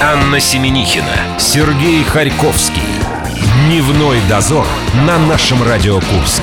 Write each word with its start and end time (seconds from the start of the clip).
Анна 0.00 0.38
Семенихина, 0.38 1.40
Сергей 1.40 2.04
Харьковский. 2.04 2.82
Дневной 3.66 4.18
дозор 4.28 4.64
на 5.04 5.18
нашем 5.18 5.60
Радио 5.64 5.96
Курск. 5.96 6.42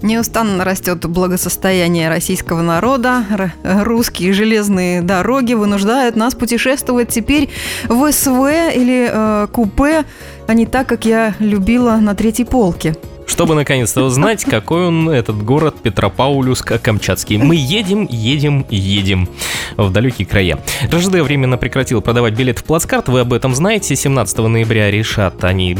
Неустанно 0.00 0.64
растет 0.64 1.04
благосостояние 1.04 2.08
российского 2.08 2.62
народа. 2.62 3.22
Русские 3.64 4.32
железные 4.32 5.02
дороги 5.02 5.52
вынуждают 5.52 6.16
нас 6.16 6.34
путешествовать 6.34 7.10
теперь 7.10 7.50
в 7.86 8.10
СВ 8.10 8.72
или 8.74 9.10
э, 9.12 9.46
купе, 9.52 10.04
а 10.46 10.54
не 10.54 10.64
так, 10.64 10.86
как 10.86 11.04
я 11.04 11.34
любила 11.38 11.96
на 11.96 12.14
третьей 12.14 12.46
полке. 12.46 12.96
Чтобы 13.26 13.54
наконец-то 13.54 14.02
узнать, 14.02 14.44
какой 14.44 14.86
он, 14.86 15.10
этот 15.10 15.42
город 15.42 15.76
Петропавловск-Камчатский. 15.82 17.38
Мы 17.38 17.56
едем, 17.56 18.06
едем, 18.10 18.64
едем 18.70 19.28
в 19.76 19.90
далекие 19.90 20.26
края. 20.26 20.58
РЖД 20.84 21.20
временно 21.20 21.58
прекратил 21.58 22.00
продавать 22.00 22.34
билет 22.34 22.60
в 22.60 22.64
плацкарт, 22.64 23.08
вы 23.08 23.20
об 23.20 23.32
этом 23.32 23.54
знаете. 23.54 23.96
17 23.96 24.38
ноября 24.38 24.90
решат 24.90 25.44
они 25.44 25.76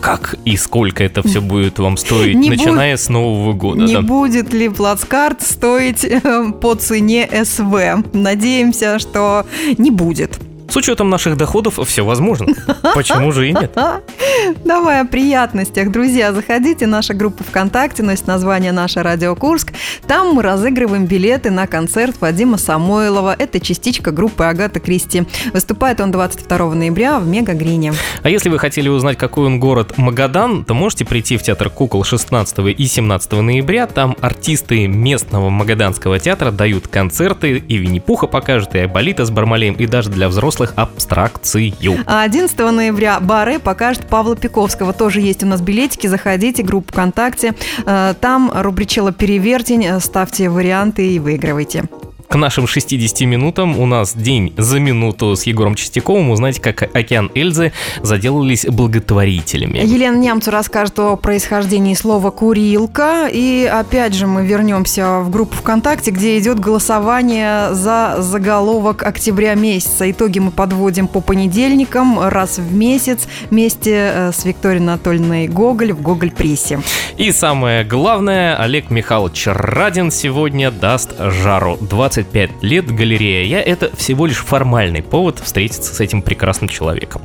как 0.00 0.36
и 0.44 0.56
сколько 0.56 1.02
это 1.02 1.26
все 1.26 1.40
будет 1.40 1.78
вам 1.78 1.96
стоить, 1.96 2.36
Не 2.36 2.50
начиная 2.50 2.96
с 2.96 3.08
Нового 3.08 3.52
года. 3.54 3.84
Не 3.84 3.94
да. 3.94 4.02
будет 4.02 4.52
ли 4.52 4.68
плацкарт 4.68 5.42
стоить 5.42 6.04
э, 6.04 6.52
по 6.60 6.74
цене 6.74 7.28
СВ? 7.44 8.04
Надеемся, 8.12 8.98
что 8.98 9.46
не 9.78 9.90
будет. 9.90 10.38
С 10.68 10.76
учетом 10.76 11.08
наших 11.10 11.36
доходов 11.36 11.78
все 11.86 12.04
возможно. 12.04 12.48
Почему 12.94 13.32
же 13.32 13.48
и 13.48 13.52
нет? 13.52 13.76
Давай 14.64 15.00
о 15.00 15.04
приятностях. 15.04 15.90
Друзья, 15.90 16.32
заходите 16.32 16.86
в 16.86 16.88
нашу 16.88 17.14
группу 17.14 17.44
ВКонтакте, 17.44 18.02
носит 18.02 18.26
название 18.26 18.72
«Наша 18.72 19.02
Радио 19.02 19.34
Курск». 19.34 19.72
Там 20.06 20.34
мы 20.34 20.42
разыгрываем 20.42 21.06
билеты 21.06 21.50
на 21.50 21.66
концерт 21.66 22.16
Вадима 22.20 22.58
Самойлова. 22.58 23.34
Это 23.38 23.60
частичка 23.60 24.10
группы 24.10 24.44
Агата 24.44 24.80
Кристи. 24.80 25.24
Выступает 25.52 26.00
он 26.00 26.10
22 26.10 26.74
ноября 26.74 27.18
в 27.18 27.26
Мега 27.26 27.54
Грине. 27.54 27.94
А 28.22 28.28
если 28.28 28.48
вы 28.48 28.58
хотели 28.58 28.88
узнать, 28.88 29.16
какой 29.16 29.46
он 29.46 29.60
город 29.60 29.96
Магадан, 29.96 30.64
то 30.64 30.74
можете 30.74 31.04
прийти 31.04 31.36
в 31.36 31.42
театр 31.42 31.70
кукол 31.70 32.04
16 32.04 32.58
и 32.76 32.86
17 32.86 33.32
ноября. 33.32 33.86
Там 33.86 34.16
артисты 34.20 34.86
местного 34.86 35.48
магаданского 35.48 36.18
театра 36.18 36.50
дают 36.50 36.88
концерты, 36.88 37.58
и 37.58 37.76
Винни-Пуха 37.76 38.26
покажет, 38.26 38.74
и 38.74 38.80
Айболита 38.80 39.24
с 39.24 39.30
Бармалеем, 39.30 39.74
и 39.74 39.86
даже 39.86 40.10
для 40.10 40.28
взрослых 40.28 40.55
абстракцию. 40.76 41.72
А 42.06 42.22
11 42.22 42.58
ноября 42.58 43.20
Баре 43.20 43.58
покажет 43.58 44.06
Павла 44.06 44.36
Пиковского. 44.36 44.92
Тоже 44.92 45.20
есть 45.20 45.42
у 45.42 45.46
нас 45.46 45.60
билетики. 45.60 46.06
Заходите, 46.06 46.62
группа 46.62 46.92
ВКонтакте. 46.92 47.54
Э, 47.84 48.14
Там 48.20 48.50
рубричела 48.54 49.12
«Перевертень». 49.12 50.00
Ставьте 50.00 50.48
варианты 50.48 51.06
и 51.12 51.18
выигрывайте. 51.18 51.84
К 52.28 52.34
нашим 52.34 52.66
60 52.66 53.20
минутам 53.20 53.78
у 53.78 53.86
нас 53.86 54.14
день 54.14 54.52
за 54.56 54.80
минуту 54.80 55.36
с 55.36 55.44
Егором 55.44 55.76
Чистяковым. 55.76 56.30
Узнаете, 56.30 56.60
как 56.60 56.82
океан 56.94 57.30
Эльзы 57.34 57.72
заделались 58.02 58.66
благотворителями. 58.66 59.78
Елена 59.78 60.16
Нямцу 60.16 60.50
расскажет 60.50 60.98
о 60.98 61.16
происхождении 61.16 61.94
слова 61.94 62.30
«курилка». 62.30 63.28
И 63.32 63.64
опять 63.64 64.14
же 64.14 64.26
мы 64.26 64.44
вернемся 64.44 65.20
в 65.20 65.30
группу 65.30 65.54
ВКонтакте, 65.56 66.10
где 66.10 66.38
идет 66.38 66.58
голосование 66.58 67.72
за 67.74 68.16
заголовок 68.18 69.04
октября 69.04 69.54
месяца. 69.54 70.10
Итоги 70.10 70.40
мы 70.40 70.50
подводим 70.50 71.06
по 71.06 71.20
понедельникам 71.20 72.18
раз 72.20 72.58
в 72.58 72.74
месяц 72.74 73.28
вместе 73.50 73.92
э, 73.92 74.32
с 74.32 74.44
Викторией 74.44 74.82
Анатольевной 74.82 75.46
Гоголь 75.46 75.92
в 75.92 76.02
Гоголь-прессе. 76.02 76.80
И 77.16 77.30
самое 77.30 77.84
главное, 77.84 78.56
Олег 78.56 78.90
Михайлович 78.90 79.44
Радин 79.46 80.10
сегодня 80.10 80.70
даст 80.70 81.14
жару. 81.18 81.78
25 82.16 82.62
лет 82.62 82.86
галерея. 82.86 83.44
Я 83.44 83.60
это 83.60 83.94
всего 83.94 84.26
лишь 84.26 84.38
формальный 84.38 85.02
повод 85.02 85.40
встретиться 85.40 85.94
с 85.94 86.00
этим 86.00 86.22
прекрасным 86.22 86.68
человеком. 86.68 87.20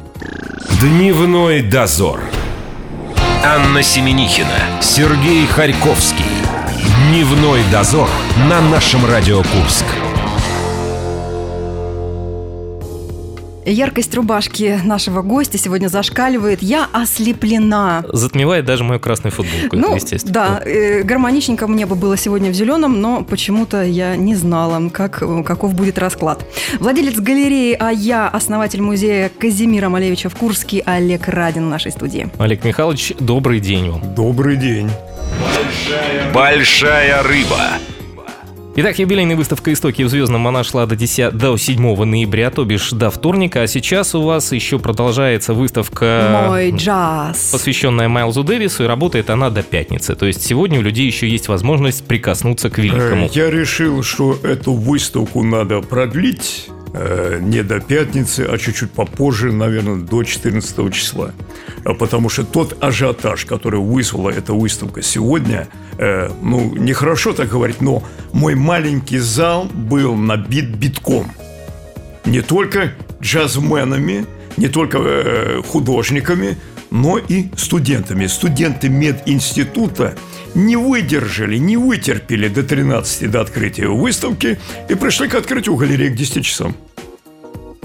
Дневной 0.81 1.61
дозор. 1.61 2.19
Анна 3.43 3.83
Семенихина, 3.83 4.81
Сергей 4.81 5.45
Харьковский. 5.47 6.25
Дневной 7.07 7.61
дозор 7.71 8.09
на 8.49 8.59
нашем 8.61 9.05
Радио 9.05 9.37
Курск. 9.37 9.85
Яркость 13.65 14.15
рубашки 14.15 14.79
нашего 14.83 15.21
гостя 15.21 15.57
сегодня 15.57 15.87
зашкаливает. 15.87 16.61
Я 16.63 16.87
ослеплена. 16.91 18.03
Затмевает 18.11 18.65
даже 18.65 18.83
мою 18.83 18.99
красную 18.99 19.31
футболку, 19.31 19.75
Ну, 19.77 19.95
естественно. 19.95 20.33
да, 20.33 20.61
э, 20.65 21.03
гармоничненько 21.03 21.67
мне 21.67 21.85
бы 21.85 21.95
было 21.95 22.17
сегодня 22.17 22.49
в 22.49 22.53
зеленом, 22.53 22.99
но 23.01 23.23
почему-то 23.23 23.83
я 23.83 24.15
не 24.15 24.35
знала, 24.35 24.89
как, 24.89 25.21
э, 25.21 25.43
каков 25.43 25.75
будет 25.75 25.99
расклад. 25.99 26.43
Владелец 26.79 27.19
галереи 27.19 27.75
«А 27.79 27.91
я», 27.91 28.27
основатель 28.27 28.81
музея 28.81 29.29
Казимира 29.37 29.89
Малевича 29.89 30.29
в 30.29 30.35
Курске 30.35 30.81
Олег 30.85 31.27
Радин 31.27 31.67
в 31.67 31.69
нашей 31.69 31.91
студии. 31.91 32.29
Олег 32.39 32.63
Михайлович, 32.63 33.13
добрый 33.19 33.59
день 33.59 33.89
вам. 33.91 34.15
Добрый 34.15 34.57
день. 34.57 34.89
Большая 36.33 37.21
рыба. 37.23 37.59
Итак, 38.73 38.97
юбилейная 38.99 39.35
выставка 39.35 39.73
«Истоки 39.73 40.01
в 40.03 40.07
звездном» 40.09 40.47
она 40.47 40.63
шла 40.63 40.85
до, 40.85 40.95
10, 40.95 41.35
до 41.35 41.57
7 41.57 42.05
ноября, 42.05 42.49
то 42.51 42.63
бишь 42.63 42.91
до 42.91 43.11
вторника, 43.11 43.63
а 43.63 43.67
сейчас 43.67 44.15
у 44.15 44.21
вас 44.21 44.53
еще 44.53 44.79
продолжается 44.79 45.53
выставка... 45.53 46.45
Мой 46.47 46.71
джаз. 46.71 47.49
посвященная 47.51 48.07
Майлзу 48.07 48.45
Дэвису, 48.45 48.85
и 48.85 48.87
работает 48.87 49.29
она 49.29 49.49
до 49.49 49.61
пятницы. 49.61 50.15
То 50.15 50.25
есть 50.25 50.45
сегодня 50.45 50.79
у 50.79 50.83
людей 50.83 51.05
еще 51.05 51.27
есть 51.27 51.49
возможность 51.49 52.05
прикоснуться 52.05 52.69
к 52.69 52.79
Э, 52.79 52.83
великому. 52.83 53.29
Я 53.33 53.49
решил, 53.49 54.03
что 54.03 54.39
эту 54.41 54.73
выставку 54.73 55.43
надо 55.43 55.81
продлить 55.81 56.67
э, 56.69 56.80
не 56.93 57.63
до 57.63 57.79
пятницы, 57.79 58.41
а 58.49 58.57
чуть-чуть 58.57 58.91
попозже, 58.91 59.51
наверное, 59.51 59.95
до 59.95 60.23
14 60.23 60.93
числа. 60.93 61.31
А 61.85 61.93
Потому 61.93 62.29
что 62.29 62.43
тот 62.43 62.83
ажиотаж, 62.83 63.45
который 63.45 63.79
вызвала 63.79 64.29
эта 64.29 64.53
выставка 64.53 65.01
сегодня, 65.01 65.67
э, 65.97 66.29
ну, 66.41 66.75
нехорошо 66.75 67.33
так 67.33 67.49
говорить, 67.49 67.81
но 67.81 68.03
мой 68.33 68.55
маленький 68.55 69.19
зал 69.19 69.65
был 69.73 70.15
набит 70.15 70.75
битком. 70.75 71.31
Не 72.25 72.41
только 72.41 72.93
джазменами, 73.21 74.25
не 74.57 74.67
только 74.67 74.97
э, 74.99 75.61
художниками, 75.65 76.57
но 76.91 77.17
и 77.17 77.45
студентами. 77.55 78.27
Студенты 78.27 78.89
мединститута 78.89 80.15
не 80.55 80.75
выдержали, 80.75 81.57
не 81.57 81.77
вытерпели 81.77 82.47
до 82.47 82.63
13 82.63 83.29
до 83.29 83.41
открытия 83.41 83.87
выставки 83.87 84.59
и 84.89 84.95
пришли 84.95 85.27
к 85.27 85.35
открытию 85.35 85.75
галереи 85.75 86.09
к 86.09 86.15
10 86.15 86.45
часам. 86.45 86.75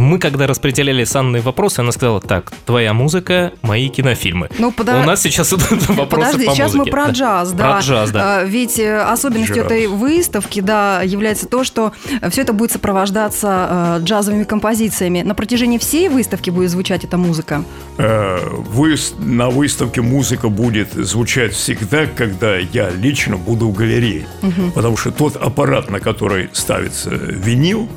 Мы 0.06 0.20
когда 0.20 0.46
распределяли 0.46 1.02
с 1.02 1.16
Анной 1.16 1.40
вопросы, 1.40 1.80
она 1.80 1.90
сказала, 1.90 2.20
так, 2.20 2.52
твоя 2.64 2.92
музыка, 2.94 3.52
мои 3.62 3.88
кинофильмы. 3.88 4.48
Ну, 4.56 4.70
пода- 4.70 5.00
У 5.00 5.04
нас 5.04 5.20
сейчас 5.20 5.52
идут 5.52 5.88
вопросы 5.88 6.06
Подожди, 6.32 6.46
по 6.46 6.52
сейчас 6.54 6.74
музыке. 6.74 6.84
мы 6.84 6.90
про 6.92 7.06
Да. 7.06 7.10
джаз, 7.12 7.52
да. 7.52 7.72
Про 7.72 7.80
джаз, 7.80 8.10
да. 8.12 8.38
А, 8.38 8.44
Ведь 8.44 8.78
э, 8.78 9.00
особенностью 9.00 9.56
Джаз. 9.56 9.66
этой 9.66 9.86
выставки, 9.88 10.60
да, 10.60 11.02
является 11.02 11.48
то, 11.48 11.64
что 11.64 11.92
все 12.30 12.42
это 12.42 12.52
будет 12.52 12.70
сопровождаться 12.70 13.96
э, 14.00 14.04
джазовыми 14.04 14.44
композициями. 14.44 15.22
На 15.22 15.34
протяжении 15.34 15.78
всей 15.78 16.08
выставки 16.08 16.50
будет 16.50 16.70
звучать 16.70 17.02
эта 17.04 17.16
музыка. 17.16 17.64
Э, 17.98 18.38
выс- 18.72 19.20
на 19.20 19.50
выставке 19.50 20.02
музыка 20.02 20.48
будет 20.48 20.92
звучать 20.92 21.52
всегда, 21.52 22.06
когда 22.06 22.56
я 22.58 22.90
лично 22.90 23.36
буду 23.38 23.68
в 23.68 23.74
галерее. 23.74 24.26
Потому 24.74 24.96
что 24.96 25.10
тот 25.10 25.34
аппарат, 25.34 25.90
на 25.90 25.98
который 25.98 26.48
ставится 26.52 27.10
винил, 27.10 27.88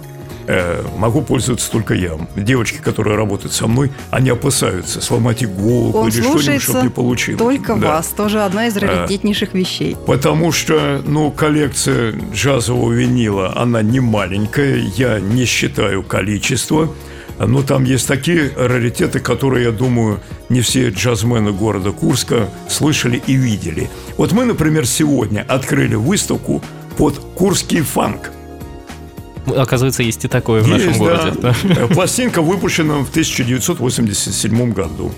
э, 0.50 0.84
могу 0.98 1.22
пользоваться 1.22 1.72
только 1.72 1.94
я. 1.94 2.18
Девочки, 2.36 2.78
которые 2.78 3.16
работают 3.16 3.54
со 3.54 3.68
мной, 3.68 3.92
они 4.10 4.30
опасаются 4.30 5.00
сломать 5.00 5.44
иголку 5.44 6.00
Он 6.00 6.08
или 6.10 6.22
что-нибудь, 6.22 6.62
чтобы 6.62 6.84
не 6.84 6.90
получилось. 6.90 7.40
только 7.40 7.76
Да. 7.76 7.88
вас. 7.88 8.08
Тоже 8.08 8.42
одна 8.42 8.68
из 8.68 8.76
раритетнейших 8.76 9.54
вещей. 9.54 9.96
Потому 10.08 10.52
что, 10.52 11.02
ну, 11.06 11.32
коллекция 11.32 12.14
джазового 12.34 12.92
винила, 12.92 13.54
она 13.56 13.82
не 13.82 14.00
маленькая, 14.00 14.78
я 14.98 15.20
не 15.20 15.46
считаю 15.46 16.02
количество, 16.04 16.94
но 17.38 17.62
там 17.62 17.84
есть 17.86 18.08
такие 18.08 18.52
раритеты, 18.58 19.20
которые, 19.20 19.66
я 19.66 19.72
думаю, 19.72 20.20
не 20.50 20.62
все 20.62 20.90
джазмены 20.90 21.52
города 21.52 21.92
Курска 21.92 22.50
слышали 22.68 23.22
и 23.28 23.34
видели. 23.36 23.90
Вот 24.18 24.32
мы, 24.32 24.46
например, 24.46 24.86
сегодня 24.86 25.46
открыли 25.48 25.96
выставку 25.96 26.62
под 26.98 27.20
курский 27.36 27.82
фанк. 27.82 28.32
Оказывается, 29.56 30.04
есть 30.04 30.26
и 30.26 30.28
такое 30.28 30.62
в 30.62 30.68
нашем 30.68 30.88
Есть, 30.90 31.00
городе. 31.00 31.32
да. 31.42 31.56
Э, 31.64 31.88
Пластинка 31.88 32.42
выпущена 32.42 32.96
в 33.00 33.10
1987 33.10 34.74
году. 34.74 35.12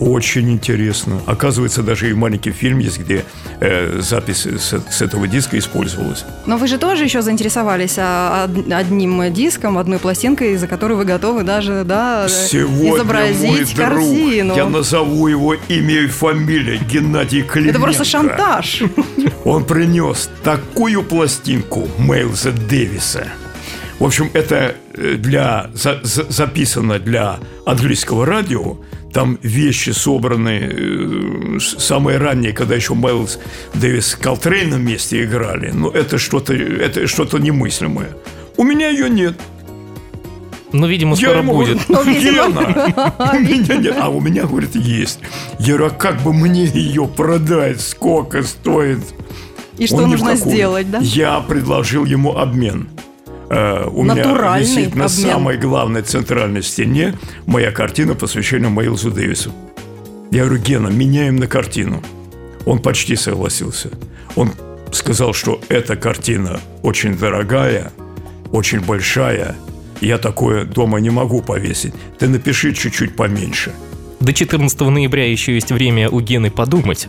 Очень 0.00 0.52
интересно. 0.52 1.20
Оказывается, 1.26 1.82
даже 1.82 2.08
и 2.08 2.12
маленький 2.14 2.52
фильм 2.52 2.78
есть, 2.78 3.00
где 3.00 3.24
э, 3.58 3.98
запись 4.00 4.46
с, 4.46 4.80
с 4.92 5.02
этого 5.02 5.26
диска 5.26 5.58
использовалась. 5.58 6.24
Но 6.46 6.56
вы 6.56 6.68
же 6.68 6.78
тоже 6.78 7.02
еще 7.02 7.20
заинтересовались 7.20 7.94
а, 7.98 8.44
од- 8.44 8.70
одним 8.72 9.32
диском, 9.32 9.76
одной 9.76 9.98
пластинкой, 9.98 10.54
за 10.56 10.68
которую 10.68 10.98
вы 10.98 11.04
готовы 11.04 11.42
даже 11.42 11.82
да, 11.84 12.28
Сегодня 12.28 12.94
изобразить 12.94 13.48
мой 13.50 13.64
друг, 13.64 13.76
картину. 13.76 14.54
я 14.54 14.66
назову 14.68 15.26
его 15.26 15.54
имя 15.54 16.02
и 16.02 16.06
фамилия, 16.06 16.78
Геннадий 16.78 17.42
Клименко. 17.42 17.70
Это 17.70 17.80
просто 17.80 18.04
шантаж. 18.04 18.82
Он 19.44 19.64
принес 19.64 20.30
такую 20.44 21.02
пластинку 21.02 21.88
Мейлза 21.98 22.52
Дэвиса. 22.52 23.26
В 23.98 24.04
общем, 24.04 24.30
это 24.32 24.76
э, 24.94 25.14
для, 25.14 25.70
за, 25.74 26.00
за, 26.02 26.30
записано 26.30 26.98
для 26.98 27.38
английского 27.66 28.24
радио. 28.26 28.76
Там 29.12 29.38
вещи 29.42 29.90
собраны 29.90 30.60
э, 30.70 31.58
самые 31.60 32.18
ранние, 32.18 32.52
когда 32.52 32.76
еще 32.76 32.94
Майлз 32.94 33.38
Дэвис 33.74 34.08
с 34.08 34.14
Колтрейном 34.14 34.80
вместе 34.80 35.24
играли. 35.24 35.70
Но 35.72 35.90
это 35.90 36.18
что-то 36.18 36.54
это 36.54 37.06
что-то 37.08 37.38
немыслимое. 37.38 38.10
У 38.56 38.62
меня 38.64 38.88
ее 38.90 39.08
нет. 39.10 39.34
Ну, 40.70 40.86
видимо, 40.86 41.16
Я 41.16 41.28
скоро 41.28 41.38
ему 41.38 41.54
будет. 41.54 41.86
говорю, 41.88 42.04
Ну, 42.04 42.12
видимо. 42.12 42.62
Гена, 42.62 43.14
у 43.32 43.38
меня 43.38 43.76
нет. 43.76 43.96
А 43.98 44.08
у 44.10 44.20
меня, 44.20 44.44
говорит, 44.44 44.76
есть. 44.76 45.18
Я 45.58 45.74
говорю, 45.76 45.86
а 45.86 45.90
как 45.90 46.20
бы 46.22 46.32
мне 46.34 46.66
ее 46.66 47.06
продать? 47.08 47.80
Сколько 47.80 48.42
стоит? 48.42 49.00
И 49.78 49.86
что 49.86 49.96
Он 49.96 50.10
нужно 50.10 50.36
сделать, 50.36 50.90
да? 50.90 50.98
Я 51.00 51.40
предложил 51.40 52.04
ему 52.04 52.36
обмен. 52.36 52.88
Э, 53.50 53.86
У 53.90 54.02
меня 54.04 54.58
висит 54.58 54.94
на 54.94 55.06
обмен. 55.06 55.08
самой 55.08 55.56
главной 55.56 56.02
центральной 56.02 56.62
стене 56.62 57.14
моя 57.46 57.70
картина, 57.70 58.14
посвященная 58.14 58.68
Мейлзу 58.70 59.10
Дэвису. 59.10 59.52
Я 60.30 60.44
говорю, 60.44 60.62
Гена, 60.62 60.88
меняем 60.88 61.36
на 61.36 61.46
картину. 61.46 62.02
Он 62.66 62.78
почти 62.80 63.16
согласился. 63.16 63.90
Он 64.36 64.52
сказал, 64.92 65.32
что 65.32 65.60
эта 65.68 65.96
картина 65.96 66.60
очень 66.82 67.16
дорогая, 67.16 67.92
очень 68.52 68.80
большая. 68.80 69.56
Я 70.02 70.18
такое 70.18 70.64
дома 70.64 71.00
не 71.00 71.10
могу 71.10 71.40
повесить. 71.42 71.94
Ты 72.18 72.28
напиши 72.28 72.72
чуть-чуть 72.74 73.16
поменьше. 73.16 73.72
До 74.20 74.32
14 74.32 74.80
ноября 74.80 75.30
еще 75.30 75.54
есть 75.54 75.72
время 75.72 76.10
у 76.10 76.20
Гены 76.20 76.50
подумать. 76.50 77.08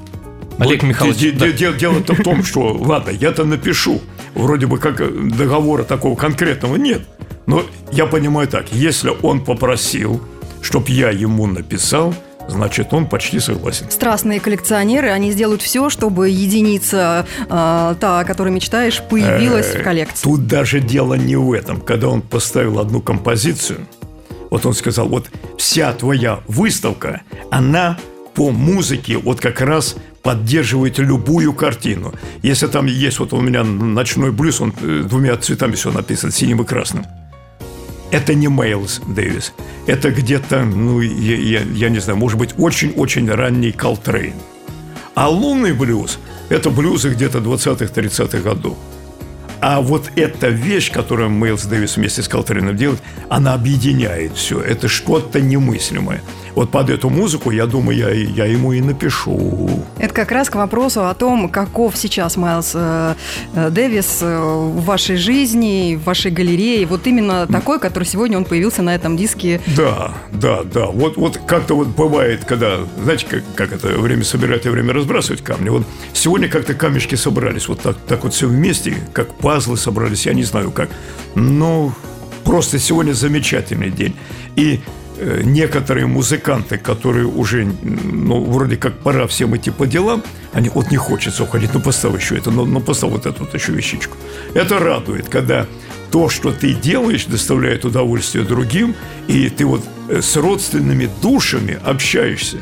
Олег 0.58 0.84
Михайлович, 0.84 1.34
да. 1.38 1.48
де- 1.48 1.54
де- 1.54 1.74
Дело-то 1.74 2.14
в 2.16 2.24
том, 2.24 2.44
что, 2.44 2.74
ладно, 2.74 3.12
я-то 3.12 3.44
напишу. 3.46 4.02
Вроде 4.36 4.68
бы 4.68 4.78
как 4.78 5.02
э, 5.02 5.10
договора 5.10 5.84
такого 5.84 6.16
конкретного 6.16 6.76
нет. 6.76 7.02
Но 7.46 7.64
я 7.92 8.06
понимаю 8.06 8.48
так, 8.48 8.72
если 8.72 9.12
он 9.22 9.44
попросил, 9.44 10.22
чтоб 10.62 10.88
я 10.90 11.10
ему 11.10 11.48
написал, 11.48 12.14
значит, 12.48 12.94
он 12.94 13.08
почти 13.08 13.40
согласен. 13.40 13.90
Страстные 13.90 14.40
коллекционеры, 14.40 15.10
они 15.10 15.32
сделают 15.32 15.62
все, 15.62 15.90
чтобы 15.90 16.30
единица, 16.30 17.26
э, 17.40 17.96
та, 18.00 18.20
о 18.20 18.24
которой 18.24 18.52
мечтаешь, 18.52 19.02
появилась 19.10 19.74
в 19.76 19.84
коллекции. 19.84 20.24
Тут 20.24 20.48
даже 20.48 20.80
дело 20.80 21.16
не 21.16 21.36
в 21.36 21.54
этом. 21.54 21.82
Когда 21.82 22.10
он 22.10 22.22
поставил 22.22 22.80
одну 22.80 23.02
композицию, 23.02 23.88
вот 24.50 24.66
он 24.66 24.74
сказал, 24.74 25.08
вот 25.08 25.30
вся 25.58 25.94
твоя 25.94 26.40
выставка, 26.48 27.22
она 27.52 27.98
по 28.34 28.52
музыке 28.52 29.18
вот 29.18 29.40
как 29.40 29.62
раз 29.62 29.96
поддерживает 30.24 31.00
любую 31.00 31.54
картину. 31.54 32.14
Если 32.42 32.68
там 32.68 32.86
есть, 32.86 33.20
вот 33.20 33.34
у 33.34 33.42
меня 33.42 33.64
ночной 33.64 34.32
блюз, 34.32 34.62
он 34.62 34.74
э, 34.82 35.04
двумя 35.08 35.36
цветами 35.38 35.74
все 35.76 35.92
написан, 35.92 36.32
синим 36.32 36.62
и 36.62 36.66
красным. 36.66 37.06
Это 38.12 38.34
не 38.34 38.48
Мейлс 38.48 39.02
Дэвис. 39.08 39.54
Это 39.88 40.10
где-то, 40.12 40.66
ну, 40.66 41.00
я, 41.00 41.36
я- 41.36 41.62
я 41.62 41.90
не 41.90 42.00
знаю, 42.00 42.18
может 42.18 42.38
быть, 42.40 42.56
очень-очень 42.58 43.30
ранний 43.30 43.72
Колтрейн. 43.72 44.34
А 45.16 45.30
лунный 45.30 45.74
блюз– 45.74 46.20
это 46.50 46.70
блюзы 46.70 47.10
где-то 47.10 47.40
20-30-х 47.40 48.40
годов. 48.40 48.78
А 49.62 49.82
вот 49.82 50.10
эта 50.16 50.48
вещь, 50.48 50.90
которую 50.92 51.30
Мейлс 51.30 51.66
Дэвис 51.66 51.98
вместе 51.98 52.22
с 52.24 52.28
Колтрейном 52.30 52.78
делает, 52.78 53.02
она 53.30 53.54
объединяет 53.54 54.36
все. 54.38 54.62
Это 54.62 54.88
что-то 54.88 55.42
немыслимое. 55.42 56.22
Вот 56.60 56.72
под 56.72 56.90
эту 56.90 57.10
музыку, 57.10 57.52
я 57.52 57.66
думаю, 57.66 57.98
я, 57.98 58.10
я 58.10 58.44
ему 58.44 58.74
и 58.74 58.82
напишу. 58.82 59.70
Это 59.98 60.14
как 60.14 60.30
раз 60.30 60.50
к 60.50 60.56
вопросу 60.56 61.08
о 61.08 61.14
том, 61.14 61.48
каков 61.48 61.96
сейчас 61.96 62.36
Майлз 62.36 62.72
э, 62.74 63.16
э, 63.56 63.70
Дэвис 63.70 64.18
э, 64.20 64.38
в 64.38 64.84
вашей 64.84 65.16
жизни, 65.16 65.96
в 65.96 66.04
вашей 66.04 66.32
галерее. 66.32 66.86
Вот 66.86 67.08
именно 67.08 67.48
такой, 67.48 67.80
который 67.80 68.04
сегодня 68.04 68.36
он 68.36 68.44
появился 68.44 68.82
на 68.82 68.94
этом 68.94 69.16
диске. 69.16 69.62
Да, 69.68 70.12
да, 70.34 70.64
да. 70.66 70.88
Вот, 70.88 71.16
вот 71.16 71.40
как-то 71.48 71.76
вот 71.76 71.88
бывает, 71.88 72.44
когда, 72.44 72.80
знаете, 73.02 73.26
как, 73.30 73.44
как 73.56 73.72
это 73.72 73.98
время 73.98 74.26
собирать 74.26 74.66
и 74.66 74.70
время 74.70 74.94
разбрасывать 74.94 75.42
камни. 75.42 75.70
Вот 75.70 75.86
сегодня 76.12 76.50
как-то 76.50 76.74
камешки 76.74 77.16
собрались, 77.16 77.70
вот 77.70 77.80
так, 77.80 77.96
так 78.06 78.26
вот 78.26 78.34
все 78.34 78.50
вместе, 78.50 78.98
как 79.14 79.34
пазлы 79.36 79.78
собрались, 79.78 80.26
я 80.26 80.34
не 80.34 80.44
знаю 80.44 80.72
как. 80.72 80.90
Но 81.36 81.94
просто 82.44 82.80
сегодня 82.80 83.14
замечательный 83.14 83.92
день. 83.92 84.14
И 84.58 84.82
некоторые 85.44 86.08
музыканты, 86.08 86.78
которые 86.78 87.26
уже, 87.26 87.68
ну, 87.84 88.44
вроде 88.44 88.78
как 88.78 89.00
пора 89.00 89.28
всем 89.28 89.56
идти 89.56 89.72
по 89.72 89.86
делам, 89.86 90.24
они, 90.54 90.70
вот 90.70 90.92
не 90.92 90.98
хочется 90.98 91.44
уходить, 91.44 91.74
ну, 91.74 91.82
поставь 91.82 92.22
еще 92.22 92.38
это, 92.38 92.52
ну, 92.52 92.66
ну 92.66 92.80
поставь 92.80 93.12
вот 93.12 93.26
эту 93.26 93.44
вот 93.44 93.54
еще 93.54 93.72
вещичку. 93.72 94.18
Это 94.54 94.80
радует, 94.80 95.30
когда 95.30 95.68
то, 96.12 96.30
что 96.30 96.52
ты 96.52 96.74
делаешь, 96.74 97.26
доставляет 97.26 97.86
удовольствие 97.86 98.44
другим, 98.44 98.96
и 99.28 99.50
ты 99.50 99.66
вот 99.66 99.84
э, 100.10 100.22
с 100.22 100.36
родственными 100.38 101.10
душами 101.22 101.80
общаешься. 101.84 102.58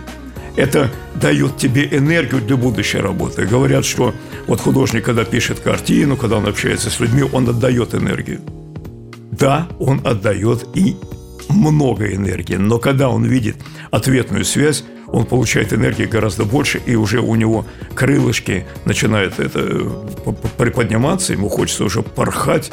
Это 0.55 0.89
дает 1.15 1.57
тебе 1.57 1.87
энергию 1.91 2.41
для 2.41 2.57
будущей 2.57 2.97
работы. 2.97 3.45
Говорят, 3.45 3.85
что 3.85 4.13
вот 4.47 4.59
художник, 4.59 5.05
когда 5.05 5.23
пишет 5.23 5.59
картину, 5.59 6.17
когда 6.17 6.37
он 6.37 6.47
общается 6.47 6.89
с 6.89 6.99
людьми, 6.99 7.23
он 7.31 7.47
отдает 7.47 7.93
энергию. 7.93 8.41
Да, 9.31 9.67
он 9.79 10.01
отдает 10.03 10.65
и 10.73 10.95
много 11.49 12.13
энергии, 12.13 12.55
но 12.55 12.79
когда 12.79 13.09
он 13.09 13.25
видит 13.25 13.57
ответную 13.91 14.45
связь, 14.45 14.83
он 15.07 15.25
получает 15.25 15.73
энергии 15.73 16.05
гораздо 16.05 16.43
больше, 16.43 16.81
и 16.85 16.95
уже 16.95 17.21
у 17.21 17.35
него 17.35 17.65
крылышки 17.95 18.65
начинают 18.85 19.39
это 19.39 19.59
э, 19.63 19.89
приподниматься, 20.57 21.33
ему 21.33 21.49
хочется 21.49 21.85
уже 21.85 22.01
порхать 22.01 22.71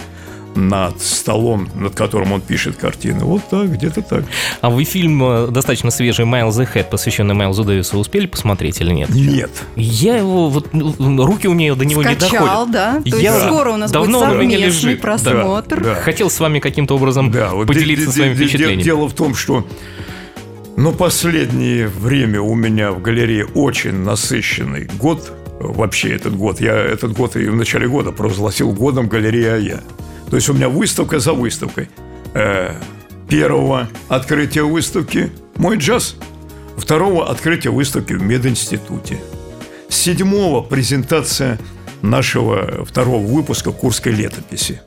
над 0.56 1.00
столом, 1.00 1.68
над 1.74 1.94
которым 1.94 2.32
он 2.32 2.40
пишет 2.40 2.76
картины. 2.76 3.20
Вот 3.24 3.42
так, 3.50 3.72
где-то 3.72 4.02
так. 4.02 4.24
А 4.60 4.70
вы 4.70 4.84
фильм 4.84 5.22
э, 5.24 5.48
достаточно 5.48 5.90
свежий 5.90 6.24
«Майлз 6.24 6.58
the 6.58 6.68
Head», 6.72 6.88
посвященный 6.90 7.34
Майлзу 7.34 7.64
Дэвису, 7.64 7.98
успели 7.98 8.26
посмотреть 8.26 8.80
или 8.80 8.92
нет? 8.92 9.10
Нет. 9.10 9.50
Я 9.76 10.16
его, 10.16 10.48
вот, 10.48 10.68
ну, 10.72 11.24
руки 11.26 11.48
у 11.48 11.54
меня 11.54 11.74
до 11.74 11.84
него 11.84 12.02
не 12.02 12.14
Скачал, 12.14 12.66
доходят. 12.66 12.70
да? 12.72 13.02
То 13.10 13.16
Я 13.18 13.34
есть 13.34 13.46
скоро 13.46 13.70
у 13.72 13.76
нас 13.76 13.90
давно 13.90 14.20
будет 14.20 14.30
совместный 14.30 14.66
лежит. 14.66 14.96
Да, 14.96 15.02
просмотр. 15.02 15.82
да. 15.84 15.94
Хотел 15.96 16.30
с 16.30 16.38
вами 16.40 16.58
каким-то 16.60 16.94
образом 16.96 17.30
Да, 17.30 17.50
вот 17.54 17.66
поделиться 17.66 18.06
де- 18.06 18.12
своими 18.12 18.34
впечатлениями. 18.34 18.82
Дело 18.82 19.08
в 19.08 19.14
том, 19.14 19.34
что 19.34 19.66
ну, 20.76 20.92
последнее 20.92 21.88
время 21.88 22.40
у 22.40 22.54
меня 22.54 22.90
в 22.92 23.00
галерее 23.00 23.46
очень 23.46 23.94
насыщенный 23.94 24.88
год. 24.98 25.32
Вообще 25.60 26.10
этот 26.14 26.36
год. 26.36 26.60
Я 26.60 26.74
этот 26.74 27.12
год 27.12 27.36
и 27.36 27.46
в 27.46 27.54
начале 27.54 27.86
года 27.88 28.10
провозгласил 28.12 28.72
годом 28.72 29.08
галереи 29.08 29.46
АЯ. 29.46 29.80
То 30.34 30.38
есть 30.38 30.48
у 30.48 30.52
меня 30.52 30.68
выставка 30.68 31.20
за 31.20 31.32
выставкой. 31.32 31.88
Э, 32.34 32.72
Первого 33.28 33.88
открытия 34.08 34.64
выставки 34.64 35.30
«Мой 35.54 35.76
джаз». 35.76 36.16
Второго 36.76 37.30
открытия 37.30 37.70
выставки 37.70 38.14
в 38.14 38.20
мединституте. 38.24 39.20
Седьмого 39.88 40.60
презентация 40.60 41.60
нашего 42.02 42.84
второго 42.84 43.24
выпуска 43.24 43.70
Курской 43.70 44.10
летописи. 44.10 44.80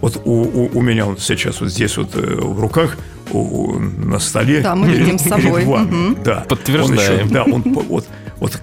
Вот 0.00 0.20
у, 0.24 0.30
у- 0.42 0.70
у 0.72 0.80
меня 0.80 1.06
он 1.08 1.18
сейчас 1.18 1.60
вот 1.60 1.70
здесь 1.70 1.96
вот 1.96 2.14
э, 2.14 2.20
в 2.20 2.60
руках, 2.60 2.96
у- 3.32 3.38
у- 3.72 3.78
на 3.80 4.20
столе. 4.20 4.60
Да, 4.60 4.76
мы 4.76 4.86
перед- 4.86 5.00
видим 5.00 5.18
с 5.18 5.22
собой. 5.22 5.40
перед 5.62 5.66
вами. 5.66 5.90
Мгм. 5.90 6.22
Да. 6.22 6.44
Подтверждаем. 6.48 6.92
Он 7.22 7.24
еще- 7.24 7.34
да, 7.34 7.42
он 7.42 7.62
по- 7.64 7.80
вот, 7.80 8.06
вот 8.40 8.58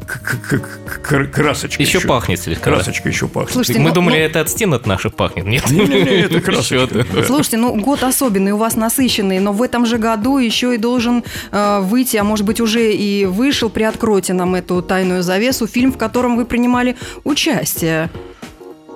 красочка 1.32 1.82
Еще 1.82 2.02
пахнет 2.02 2.40
слегка, 2.40 2.70
да. 2.72 2.76
Красочка 2.78 3.10
еще 3.10 3.28
пахнет. 3.28 3.54
Слушайте, 3.54 3.80
Мы 3.80 3.90
ну- 3.90 3.96
думали, 3.96 4.18
ну- 4.18 4.24
это 4.26 4.42
от 4.42 4.50
стен 4.50 4.74
от 4.74 4.86
наших 4.86 5.14
пахнет. 5.16 5.46
Нет, 5.46 5.70
Не-не-не, 5.70 6.22
это 6.22 6.36
Еще 6.36 6.42
красочка. 6.46 6.84
одна. 6.84 7.06
да. 7.14 7.24
Слушайте, 7.24 7.58
ну 7.58 7.76
год 7.76 8.04
особенный, 8.04 8.52
у 8.52 8.58
вас 8.58 8.76
насыщенный, 8.76 9.40
но 9.40 9.54
в 9.54 9.62
этом 9.64 9.86
же 9.86 9.98
году 9.98 10.38
еще 10.38 10.76
и 10.76 10.78
должен 10.78 11.24
э, 11.52 11.80
выйти, 11.82 12.18
а 12.18 12.24
может 12.24 12.46
быть 12.46 12.60
уже 12.60 12.94
и 12.94 13.26
вышел, 13.26 13.70
приоткройте 13.70 14.34
нам 14.34 14.56
эту 14.56 14.82
тайную 14.82 15.24
завесу, 15.24 15.68
фильм, 15.68 15.92
в 15.94 15.98
котором 15.98 16.36
вы 16.36 16.46
принимали 16.46 16.96
участие. 17.24 18.10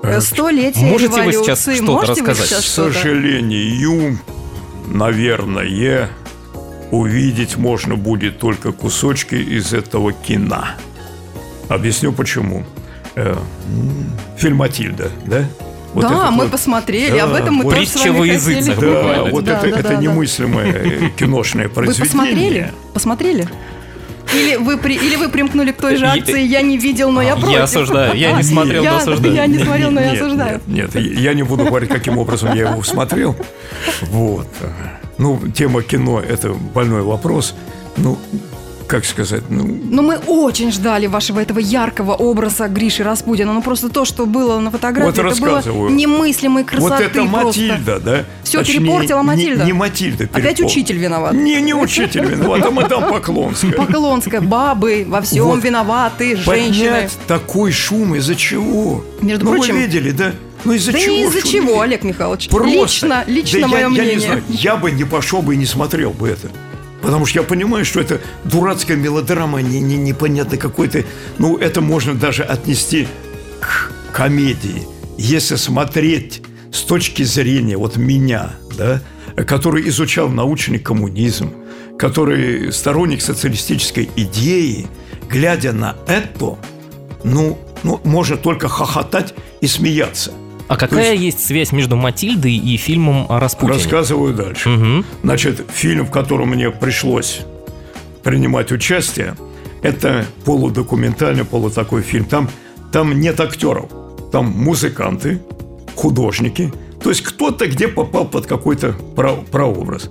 Э, 0.04 0.20
Столетие 0.22 0.86
можете 0.92 1.12
вы 1.14 1.20
революции. 1.22 1.44
сейчас 1.46 1.62
что-то 1.76 1.92
вы 1.94 2.06
рассказать? 2.06 2.48
сейчас 2.48 2.64
К 2.64 2.68
что-то? 2.68 2.94
сожалению, 2.94 4.20
наверное, 4.88 6.10
увидеть 7.00 7.58
можно 7.58 7.96
будет 7.96 8.40
только 8.40 8.72
кусочки 8.72 9.36
из 9.36 9.74
этого 9.74 10.14
кино. 10.14 10.66
Объясню 11.70 12.12
почему. 12.14 12.64
Э, 13.16 13.36
Фильм 14.38 14.58
«Матильда», 14.58 15.10
да? 15.26 15.46
Вот 15.94 16.02
да, 16.02 16.30
мы 16.32 16.44
вот- 16.44 16.52
посмотрели, 16.52 17.18
Да, 17.18 17.24
об 17.24 17.34
этом 17.34 17.56
мы 17.56 17.64
вот 17.64 17.76
тоже 17.76 17.88
с 17.88 17.96
вами 17.96 18.10
во 18.10 18.18
хотели. 18.20 18.34
языцах 18.34 18.80
Да, 18.80 18.88
буквально. 18.88 19.32
вот 19.32 19.44
Да, 19.46 19.52
это, 19.54 19.62
да, 19.62 19.68
это 19.70 19.84
да, 19.84 19.90
да. 19.90 19.96
немыслимое 19.96 20.72
э, 20.74 21.10
киношное 21.18 21.68
Вы 21.70 21.74
произведение. 21.74 22.06
посмотрели? 22.12 22.72
Посмотрели? 22.94 23.48
Или 24.34 24.56
вы, 24.58 24.78
при- 24.78 24.96
или 24.96 25.16
вы 25.16 25.30
примкнули 25.30 25.72
к 25.72 25.78
той 25.78 25.96
же 25.96 26.06
акции 26.08 26.42
«Я 26.46 26.62
не 26.62 26.78
видел, 26.78 27.12
но 27.12 27.22
я 27.22 27.36
против»? 27.38 27.52
Я 27.52 27.64
осуждаю. 27.64 28.14
Я 28.18 28.34
не 28.34 28.44
смотрел, 28.44 28.84
но 28.84 28.90
Я- 28.90 28.98
осуждаю. 28.98 29.34
Я 29.34 29.46
не 29.48 29.60
смотрел, 29.60 29.92
но 29.92 30.02
я 30.02 30.12
осуждаю. 30.12 30.62
Нет, 30.68 30.94
нет, 30.94 31.18
я 31.20 31.34
не 31.34 31.44
буду 31.44 31.64
говорить, 31.64 31.90
каким 31.90 32.18
образом 32.18 32.54
я 32.54 32.72
его 32.72 32.84
смотрел. 32.84 33.36
Вот. 34.10 34.48
Ну, 35.18 35.40
тема 35.56 35.82
кино– 35.82 36.20
это 36.28 36.50
больной 36.54 37.02
вопрос. 37.02 37.54
Ну, 37.98 38.18
как 38.88 39.04
сказать, 39.06 39.42
ну, 39.50 39.64
Но 39.66 40.04
мы 40.04 40.18
очень 40.28 40.72
ждали 40.72 41.08
вашего 41.08 41.40
этого 41.40 41.58
яркого 41.58 42.14
образа 42.14 42.68
Гриши 42.68 43.04
Распутина. 43.04 43.52
Ну 43.52 43.64
просто 43.64 43.90
то, 43.90 44.06
что 44.06 44.28
было 44.28 44.60
на 44.60 44.70
фотографии, 44.70 45.08
Вот 45.22 45.32
это 45.34 45.42
было 45.42 45.90
немыслимой 45.90 46.64
красоты. 46.64 46.92
вот 46.94 47.02
это 47.02 47.26
просто. 47.26 47.62
Матильда, 47.62 48.00
да? 48.00 48.18
Всё 48.44 48.44
Все 48.44 48.58
Точнее, 48.60 48.80
перепортила 48.82 49.20
не- 49.22 49.26
Матильда. 49.26 49.66
Не, 49.66 49.74
Матильда 49.74 50.24
Опять 50.26 50.34
перепортила. 50.58 50.68
учитель 50.68 50.98
виноват. 50.98 51.34
Не, 51.34 51.62
не 51.62 51.74
учитель 51.74 52.26
виноват, 52.26 52.64
а 52.64 52.70
мадам 52.72 53.12
Поклонская. 53.12 53.72
Поклонская, 53.72 54.42
бабы, 54.42 55.04
во 55.08 55.22
всем 55.22 55.46
Вот. 55.46 55.64
виноваты, 55.64 56.36
женщины. 56.36 56.92
Поднять 56.92 57.18
такой 57.28 57.72
шум 57.72 58.14
из-за 58.16 58.36
чего? 58.36 59.04
Между 59.22 59.46
ну, 59.46 59.54
прочим- 59.54 59.74
вы 59.76 59.82
видели, 59.82 60.12
да? 60.12 60.32
Ну 60.66 60.74
из-за 60.74 60.92
Да 60.92 61.00
чего? 61.00 61.30
из-за 61.30 61.48
чего, 61.48 61.82
Олег 61.82 62.04
Михайлович. 62.04 62.50
Просто. 62.50 62.82
Лично, 62.82 63.24
лично 63.28 63.62
Да 63.62 63.68
мое 63.68 63.82
я, 63.82 63.90
мнение. 63.90 64.08
Я 64.10 64.16
не 64.16 64.26
знаю, 64.26 64.44
я 64.50 64.76
бы 64.76 64.92
не 64.92 65.04
пошел 65.04 65.42
бы 65.42 65.54
и 65.54 65.58
не 65.58 65.66
смотрел 65.66 66.12
бы 66.12 66.28
это. 66.28 66.50
Потому 67.02 67.28
что 67.28 67.40
я 67.40 67.46
понимаю, 67.46 67.86
что 67.86 68.00
это 68.00 68.20
дурацкая 68.46 68.98
мелодрама, 68.98 69.62
не, 69.62 69.80
не, 69.80 69.96
непонятно 69.96 70.58
какой-то... 70.58 71.04
Ну, 71.38 71.56
это 71.56 71.80
можно 71.82 72.16
даже 72.16 72.42
отнести 72.42 73.08
к 73.60 73.92
комедии. 74.12 74.88
Если 75.18 75.56
смотреть 75.56 76.42
с 76.72 76.82
точки 76.82 77.22
зрения 77.22 77.78
вот 77.78 77.96
меня, 77.96 78.54
да, 78.76 79.02
который 79.44 79.88
изучал 79.90 80.30
научный 80.30 80.80
коммунизм, 80.80 81.54
который 82.00 82.74
сторонник 82.74 83.22
социалистической 83.22 84.10
идеи, 84.16 84.88
глядя 85.30 85.74
на 85.74 85.96
это, 86.08 86.58
ну, 87.24 87.60
ну 87.84 88.02
можно 88.04 88.36
только 88.36 88.68
хохотать 88.68 89.36
и 89.62 89.68
смеяться. 89.68 90.32
А 90.68 90.78
какая 90.78 91.14
есть- 91.14 91.24
есть 91.38 91.46
связь 91.48 91.72
между 91.72 91.96
Матильдой 91.96 92.56
и 92.56 92.78
фильмом 92.78 93.26
о 93.30 93.40
Распутине? 93.40 93.78
Рассказываю 93.78 94.34
дальше. 94.34 94.70
Мгм. 94.70 95.06
Значит, 95.24 95.64
фильм, 95.74 96.06
в 96.08 96.12
котором 96.12 96.50
мне 96.50 96.72
пришлось 96.72 97.42
принимать 98.24 98.72
участие, 98.72 99.36
это 99.84 100.26
полудокументальный, 100.46 101.46
полутакой 101.46 102.02
фильм. 102.02 102.26
Там, 102.26 102.50
там 102.92 103.20
нет 103.20 103.40
актеров, 103.40 103.90
там 104.32 104.46
музыканты, 104.48 105.40
художники. 105.96 106.74
То 107.04 107.10
есть 107.10 107.22
кто-то 107.22 107.68
где 107.68 107.88
попал 107.88 108.26
под 108.26 108.48
какой-то 108.48 108.94
про- 109.16 109.36
прообраз. 109.52 110.10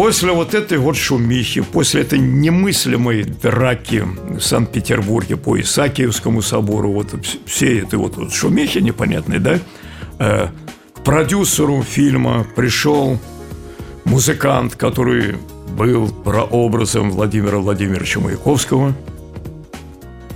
После 0.00 0.32
вот 0.32 0.54
этой 0.54 0.78
вот 0.78 0.96
шумихи, 0.96 1.60
после 1.60 2.00
этой 2.00 2.18
немыслимой 2.18 3.22
драки 3.22 4.02
в 4.02 4.40
Санкт-Петербурге 4.40 5.36
по 5.36 5.60
Исаакиевскому 5.60 6.40
собору, 6.40 6.90
вот 6.90 7.12
вс- 7.12 7.38
все 7.44 7.80
этой 7.80 7.98
вот, 7.98 8.16
вот 8.16 8.32
шумихи 8.32 8.78
непонятной, 8.78 9.40
да, 9.40 9.58
э, 10.18 10.48
к 10.94 11.04
продюсеру 11.04 11.82
фильма 11.82 12.46
пришел 12.56 13.18
музыкант, 14.06 14.74
который 14.74 15.36
был 15.76 16.08
прообразом 16.08 17.10
Владимира 17.10 17.58
Владимировича 17.58 18.20
Маяковского, 18.20 18.94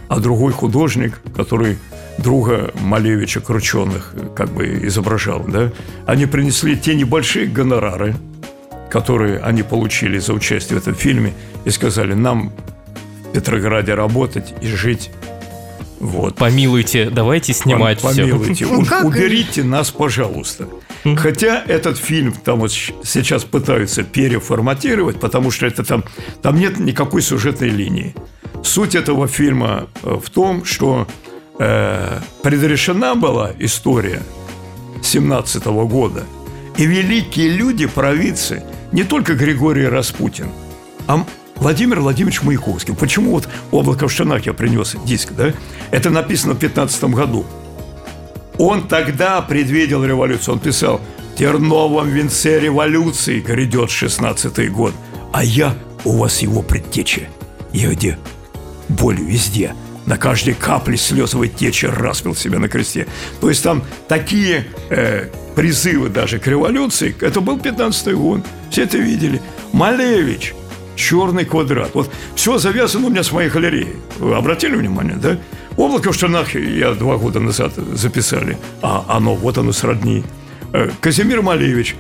а 0.09 0.21
другой 0.21 0.52
художник, 0.52 1.23
который 1.35 1.78
друга 2.18 2.71
Малевича 2.83 3.40
Крученых 3.40 4.14
как 4.37 4.50
бы 4.50 4.80
изображал, 4.83 5.42
да, 5.49 5.73
они 6.04 6.26
принесли 6.26 6.76
те 6.76 6.94
небольшие 6.94 7.47
гонорары, 7.47 8.14
которые 8.95 9.41
они 9.41 9.65
получили 9.65 10.19
за 10.19 10.33
участие 10.35 10.79
в 10.79 10.83
этом 10.83 10.95
фильме, 10.95 11.33
и 11.65 11.71
сказали, 11.71 12.15
нам 12.15 12.53
в 13.25 13.33
Петрограде 13.33 13.93
работать 13.95 14.55
и 14.63 14.69
жить. 14.69 15.11
Вот. 15.99 16.37
Помилуйте, 16.37 17.11
давайте 17.11 17.53
снимать 17.55 17.99
Пом- 18.01 18.13
все. 18.13 18.23
Помилуйте, 18.23 18.67
Ну, 18.71 18.79
у- 18.81 18.85
как? 18.85 19.05
уберите 19.05 19.65
нас, 19.65 19.91
пожалуйста. 19.91 20.69
Хотя 21.17 21.61
этот 21.67 21.99
фильм 21.99 22.33
там 22.45 22.61
вот 22.61 22.71
сейчас 22.73 23.43
пытаются 23.43 24.05
переформатировать, 24.05 25.19
потому 25.19 25.51
что 25.51 25.67
это 25.67 25.83
там, 25.83 26.05
там 26.41 26.57
нет 26.57 26.79
никакой 26.79 27.21
сюжетной 27.21 27.71
линии. 27.71 28.15
Суть 28.63 28.95
этого 28.95 29.27
фильма 29.27 29.89
э, 30.05 30.19
в 30.25 30.31
том, 30.31 30.65
что 30.65 31.09
э, 31.59 32.21
предрешена 32.45 33.17
была 33.17 33.51
история 33.59 34.23
17 35.03 35.65
года, 35.67 36.23
и 36.77 36.87
великие 36.87 37.49
люди, 37.51 37.87
провидцы, 37.87 38.63
не 38.93 39.05
только 39.05 39.35
Григорий 39.35 39.87
Распутин, 39.87 40.49
а 41.07 41.25
Владимир 41.57 42.00
Владимирович 42.00 42.43
Маяковский. 42.43 42.95
Почему 42.95 43.33
вот 43.33 43.49
«Облако 43.71 44.09
в 44.09 44.12
штанах» 44.12 44.47
я 44.47 44.53
принес 44.53 44.97
диск, 45.05 45.33
да? 45.33 45.53
Это 45.91 46.11
написано 46.11 46.55
в 46.55 46.59
15 46.59 47.05
году. 47.05 47.47
Он 48.59 48.87
тогда 48.87 49.41
предвидел 49.43 50.05
революцию. 50.05 50.55
Он 50.55 50.61
писал, 50.61 51.00
в 51.33 51.38
терновом 51.38 52.09
венце 52.09 52.61
революции 52.61 53.41
грядет 53.41 53.91
16-й 53.91 54.69
год, 54.69 54.95
а 55.33 55.43
я 55.45 55.75
у 56.05 56.19
вас 56.19 56.43
его 56.43 56.62
предтеча. 56.62 57.23
Я 57.73 57.91
где? 57.91 58.19
Боль 58.88 59.21
везде. 59.21 59.75
На 60.07 60.19
каждой 60.19 60.55
капле 60.55 60.97
слезовой 60.97 61.49
течи 61.49 61.87
распил 61.87 62.35
себя 62.35 62.59
на 62.59 62.69
кресте. 62.69 63.07
То 63.41 63.49
есть 63.49 63.63
там 63.63 63.83
такие 64.07 64.67
э, 64.91 65.29
призывы 65.55 66.09
даже 66.09 66.39
к 66.39 66.47
революции. 66.47 67.17
Это 67.21 67.41
был 67.41 67.57
15-й 67.57 68.15
год. 68.15 68.41
Все 68.71 68.83
это 68.83 68.99
видели. 68.99 69.41
Малевич, 69.73 70.55
черный 70.97 71.45
квадрат. 71.45 71.91
Вот 71.95 72.11
все 72.35 72.59
завязано 72.59 73.07
у 73.07 73.11
меня 73.11 73.23
с 73.23 73.33
моей 73.33 73.49
галереей. 73.49 73.97
Вы 74.19 74.35
обратили 74.35 74.77
внимание, 74.77 75.17
да? 75.17 75.39
Облако 75.77 76.13
в 76.13 76.15
штанах 76.15 76.55
я 76.55 76.93
два 76.93 77.17
года 77.17 77.41
назад 77.41 77.73
записали. 77.75 78.59
А 78.83 79.05
оно, 79.09 79.35
вот 79.35 79.59
оно 79.59 79.73
сродни. 79.73 80.25
Э, 80.73 80.91
Казимир 81.01 81.43
Малевич 81.43 81.97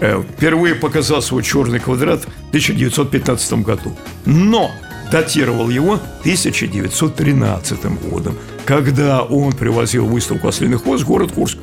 э, 0.00 0.22
впервые 0.36 0.74
показал 0.74 1.22
свой 1.22 1.42
черный 1.42 1.78
квадрат 1.78 2.24
в 2.24 2.48
1915 2.48 3.52
году. 3.62 3.96
Но 4.26 4.70
датировал 5.14 5.70
его 5.70 6.00
1913 6.22 7.84
годом, 8.10 8.36
когда 8.64 9.22
он 9.22 9.52
привозил 9.52 10.06
выставку 10.06 10.48
«Ослиный 10.48 10.76
хвост» 10.76 11.04
в 11.04 11.06
город 11.06 11.30
Курск. 11.30 11.56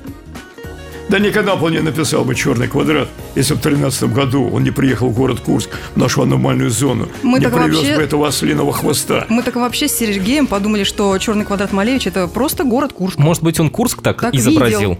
Да 1.10 1.20
никогда 1.20 1.58
бы 1.58 1.66
он 1.66 1.74
не 1.74 1.82
написал 1.82 2.24
бы 2.24 2.34
«Черный 2.34 2.70
квадрат», 2.70 3.10
если 3.36 3.56
в 3.56 3.60
13 3.60 4.14
году 4.14 4.50
он 4.50 4.64
не 4.64 4.72
приехал 4.72 5.10
в 5.10 5.18
город 5.18 5.42
Курск, 5.42 5.70
в 5.96 5.98
нашу 5.98 6.22
аномальную 6.22 6.70
зону, 6.70 7.10
Мы 7.24 7.40
не 7.40 7.50
привез 7.50 7.76
вообще- 7.76 7.96
бы 7.98 8.02
этого 8.02 8.28
ослиного 8.30 8.72
хвоста. 8.72 9.26
Мы 9.28 9.44
так 9.44 9.56
вообще 9.58 9.90
с 9.90 9.98
Сергеем 9.98 10.48
подумали, 10.48 10.86
что 10.86 11.18
Черный 11.18 11.44
квадрат 11.44 11.74
Малевич 11.74 12.08
это 12.08 12.30
просто 12.30 12.64
город 12.64 12.94
Курск. 12.94 13.18
Может 13.20 13.44
быть, 13.44 13.60
он 13.60 13.70
Курск 13.70 14.02
так, 14.02 14.22
Так 14.22 14.34
изобразил? 14.34 14.98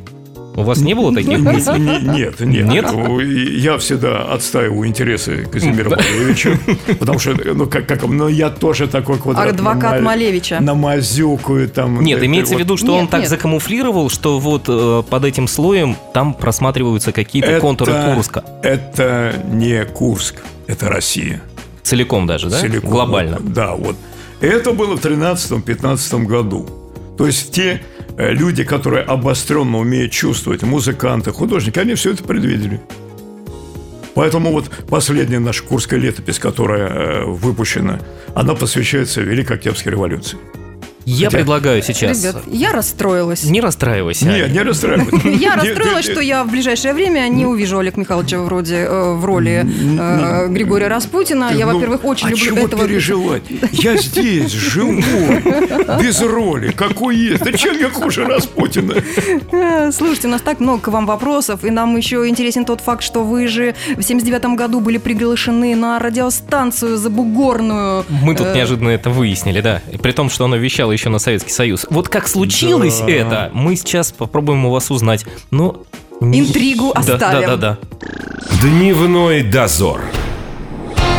У 0.56 0.64
вас 0.64 0.80
не 0.80 0.94
было 0.94 1.14
таких 1.14 1.40
мыслей? 1.40 1.80
Не- 1.80 2.00
Нет, 2.20 2.40
нет. 2.42 2.68
Нет? 2.68 2.86
Ну, 2.92 3.20
Я 3.20 3.78
всегда 3.78 4.24
отстаиваю 4.34 4.88
интересы 4.88 5.48
Казимира 5.52 5.92
Малевича, 5.92 6.60
потому 7.00 7.20
что, 7.20 7.36
ну, 7.54 7.68
как, 7.68 7.88
как, 7.88 8.04
ну, 8.04 8.28
я 8.28 8.50
тоже 8.50 8.88
такой 8.88 9.18
квадрат. 9.18 9.48
Адвокат 9.54 10.02
Малевича. 10.02 10.60
Намазюкаю 10.60 11.70
там. 11.70 12.02
Нет, 12.02 12.22
имеется 12.24 12.56
в 12.56 12.60
виду, 12.60 12.76
что 12.78 12.88
Нет, 12.88 13.02
он 13.02 13.08
так 13.08 13.28
закамуфлировал, 13.28 14.10
что 14.10 14.40
вот 14.40 14.66
э, 14.68 15.04
под 15.10 15.26
этим 15.26 15.48
слоем 15.48 15.96
там 16.14 16.34
просматриваются 16.34 17.12
какие-то 17.12 17.60
контуры 17.60 17.94
Курска. 18.14 18.44
Это 18.62 19.34
не 19.52 19.86
Курск, 19.86 20.36
это 20.68 20.90
Россия. 20.90 21.42
Целиком 21.84 22.28
даже, 22.28 22.50
да? 22.50 22.60
Целиком. 22.60 22.90
Глобально. 22.90 23.38
Да, 23.40 23.74
вот. 23.76 23.96
Это 24.42 24.72
было 24.74 24.96
в 24.98 25.02
13-15 25.06 26.26
году. 26.26 26.70
То 27.18 27.26
есть 27.28 27.52
те 27.52 27.82
люди, 28.30 28.64
которые 28.64 29.04
обостренно 29.04 29.80
умеют 29.80 30.12
чувствовать, 30.12 30.64
музыканты, 30.64 31.32
художники, 31.32 31.80
они 31.80 31.96
все 31.96 32.12
это 32.12 32.24
предвидели. 32.24 32.80
Поэтому 34.14 34.52
вот 34.52 34.70
последняя 34.90 35.40
наша 35.40 35.64
курская 35.64 36.00
летопись, 36.00 36.38
которая 36.38 36.88
э, 36.90 37.26
выпущена, 37.26 38.00
она 38.36 38.56
посвящается 38.56 39.22
Великой 39.22 39.58
Октябрьской 39.58 39.94
революции. 39.94 40.38
Я 41.06 41.26
Хотя- 41.28 41.38
предлагаю 41.40 41.82
сейчас... 41.82 42.20
Ребят, 42.24 42.44
я 42.48 42.72
расстроилась. 42.72 43.44
Не 43.44 43.60
расстраивайся. 43.62 44.26
Не, 44.26 44.42
Аня. 44.42 44.48
не 44.52 44.60
расстраивайтесь. 44.62 45.40
Я 45.42 45.56
расстроилась, 45.56 46.06
что 46.06 46.20
я 46.22 46.44
в 46.44 46.52
ближайшее 46.52 46.94
время 46.94 47.28
не 47.28 47.46
увижу 47.46 47.80
Олега 47.80 48.00
Михайловича 48.00 48.40
вроде 48.42 48.76
э, 48.76 49.14
в 49.14 49.26
роли 49.26 49.66
э, 49.66 50.48
Григория 50.50 50.88
Распутина. 50.88 51.52
Я, 51.54 51.66
Ну, 51.66 51.74
во-первых, 51.74 52.06
очень 52.06 52.28
а 52.28 52.30
люблю 52.30 52.46
чего 52.46 52.58
этого. 52.68 52.88
переживать? 52.88 53.44
Я 53.72 53.98
здесь, 53.98 54.52
живой, 54.52 55.04
без 56.02 56.22
роли, 56.22 56.72
какой 56.72 57.16
есть. 57.18 57.44
Да 57.44 57.52
чем 57.54 57.78
я 57.80 57.90
хуже 57.90 58.26
Распутина? 58.26 58.94
Э, 59.52 59.92
Слушайте, 59.92 60.28
у 60.28 60.32
нас 60.32 60.42
так 60.42 60.60
много 60.60 60.82
к 60.84 60.88
вам 60.90 61.06
вопросов, 61.06 61.64
и 61.64 61.70
нам 61.72 61.96
еще 61.98 62.28
интересен 62.28 62.66
тот 62.66 62.82
факт, 62.82 63.04
что 63.04 63.24
вы 63.24 63.48
же 63.48 63.74
в 63.98 64.02
79 64.04 64.56
году 64.56 64.80
были 64.80 64.98
приглашены 64.98 65.76
на 65.76 65.98
радиостанцию 66.00 66.98
забугорную. 66.98 68.06
Мы 68.10 68.36
тут 68.36 68.54
неожиданно 68.54 68.90
это 68.90 69.10
выяснили, 69.10 69.62
да. 69.62 69.82
При 70.02 70.12
том, 70.12 70.30
что 70.30 70.46
оно 70.46 70.56
вещало 70.92 70.94
еще 70.94 71.10
на 71.10 71.20
Советский 71.20 71.52
Союз. 71.52 71.86
Вот 71.90 72.10
как 72.10 72.28
случилось 72.28 73.00
Да. 73.00 73.12
это, 73.12 73.52
мы 73.54 73.76
сейчас 73.76 74.12
попробуем 74.12 74.66
у 74.66 74.72
вас 74.72 74.92
узнать. 74.92 75.26
Но... 75.50 75.84
не- 76.20 76.40
Интригу 76.42 76.92
Да, 76.94 77.00
оставим. 77.00 77.42
Да, 77.48 77.58
да, 77.58 77.58
да. 77.58 77.78
Дневной 78.62 79.44
дозор. 79.44 80.02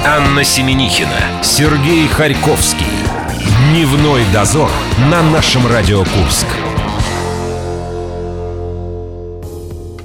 Анна 0.07 0.45
Семенихина, 0.45 1.43
Сергей 1.43 2.07
Харьковский. 2.09 2.87
Дневной 3.71 4.23
дозор 4.33 4.71
на 5.11 5.23
нашем 5.23 5.67
Радио 5.67 6.01
Курск. 6.05 6.47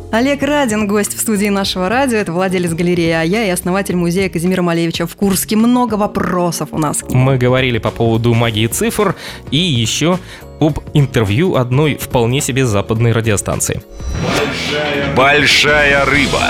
Олег 0.10 0.42
Радин, 0.42 0.88
гость 0.88 1.16
в 1.16 1.20
студии 1.20 1.50
нашего 1.50 1.90
радио, 1.90 2.18
это 2.18 2.32
владелец 2.32 2.72
галереи, 2.74 3.12
а 3.12 3.24
я 3.24 3.44
и 3.46 3.50
основатель 3.50 3.98
музея 3.98 4.30
Казимира 4.30 4.62
Малевича 4.62 5.06
в 5.06 5.16
Курске. 5.18 5.58
Много 5.58 5.96
вопросов 5.96 6.70
у 6.72 6.78
нас. 6.80 7.00
к 7.00 7.10
нему. 7.10 7.22
Мы 7.22 7.38
говорили 7.38 7.78
по 7.78 7.92
поводу 7.92 8.34
магии 8.34 8.68
цифр 8.68 9.16
и 9.52 9.58
еще 9.58 10.18
об 10.62 10.80
интервью 10.94 11.56
одной 11.56 11.96
вполне 11.96 12.40
себе 12.40 12.66
западной 12.66 13.12
радиостанции. 13.12 13.82
Большая 15.16 16.06
рыба. 16.06 16.42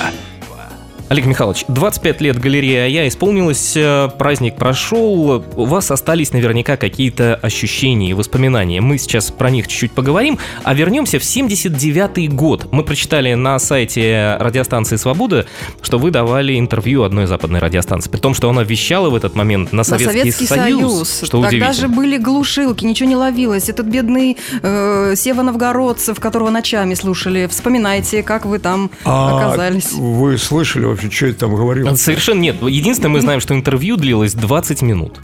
Олег 1.09 1.25
Михайлович, 1.25 1.63
25 1.69 2.19
лет 2.19 2.37
галереи 2.37 2.97
«А 2.97 3.07
исполнилось, 3.07 3.77
э, 3.77 4.09
праздник 4.17 4.57
прошел, 4.57 5.41
у 5.55 5.65
вас 5.65 5.89
остались 5.89 6.33
наверняка 6.33 6.75
какие-то 6.75 7.35
ощущения 7.35 8.09
и 8.09 8.13
воспоминания. 8.13 8.81
Мы 8.81 8.97
сейчас 8.97 9.31
про 9.31 9.49
них 9.49 9.69
чуть-чуть 9.69 9.93
поговорим, 9.93 10.37
а 10.63 10.73
вернемся 10.73 11.17
в 11.19 11.23
79 11.23 12.29
год. 12.33 12.67
Мы 12.71 12.83
прочитали 12.83 13.33
на 13.35 13.57
сайте 13.59 14.35
радиостанции 14.37 14.97
«Свобода», 14.97 15.45
что 15.81 15.97
вы 15.97 16.11
давали 16.11 16.59
интервью 16.59 17.03
одной 17.03 17.25
западной 17.25 17.61
радиостанции, 17.61 18.09
при 18.09 18.19
том, 18.19 18.33
что 18.33 18.49
она 18.49 18.63
вещала 18.63 19.09
в 19.09 19.15
этот 19.15 19.33
момент 19.33 19.71
на 19.71 19.85
Советский, 19.85 20.07
на 20.07 20.19
Советский 20.19 20.45
Союз, 20.45 21.07
Союз. 21.07 21.21
что 21.29 21.41
Тогда 21.41 21.71
же 21.71 21.87
были 21.87 22.17
глушилки, 22.17 22.83
ничего 22.83 23.07
не 23.07 23.15
ловилось. 23.15 23.69
Этот 23.69 23.85
бедный 23.85 24.35
э, 24.61 25.13
Сева 25.15 25.41
Новгородцев, 25.41 26.19
которого 26.19 26.49
ночами 26.49 26.95
слушали. 26.95 27.47
Вспоминайте, 27.49 28.23
как 28.23 28.45
вы 28.45 28.59
там 28.59 28.91
А 29.05 29.37
оказались. 29.37 29.93
вы 29.93 30.37
слышали 30.37 30.96
вообще, 31.03 31.15
что 31.15 31.27
я 31.27 31.33
там 31.33 31.55
говорил? 31.55 31.95
Совершенно 31.97 32.39
нет. 32.41 32.55
Единственное, 32.61 33.11
мы 33.11 33.21
знаем, 33.21 33.39
что 33.39 33.53
интервью 33.53 33.95
длилось 33.97 34.33
20 34.33 34.81
минут. 34.81 35.19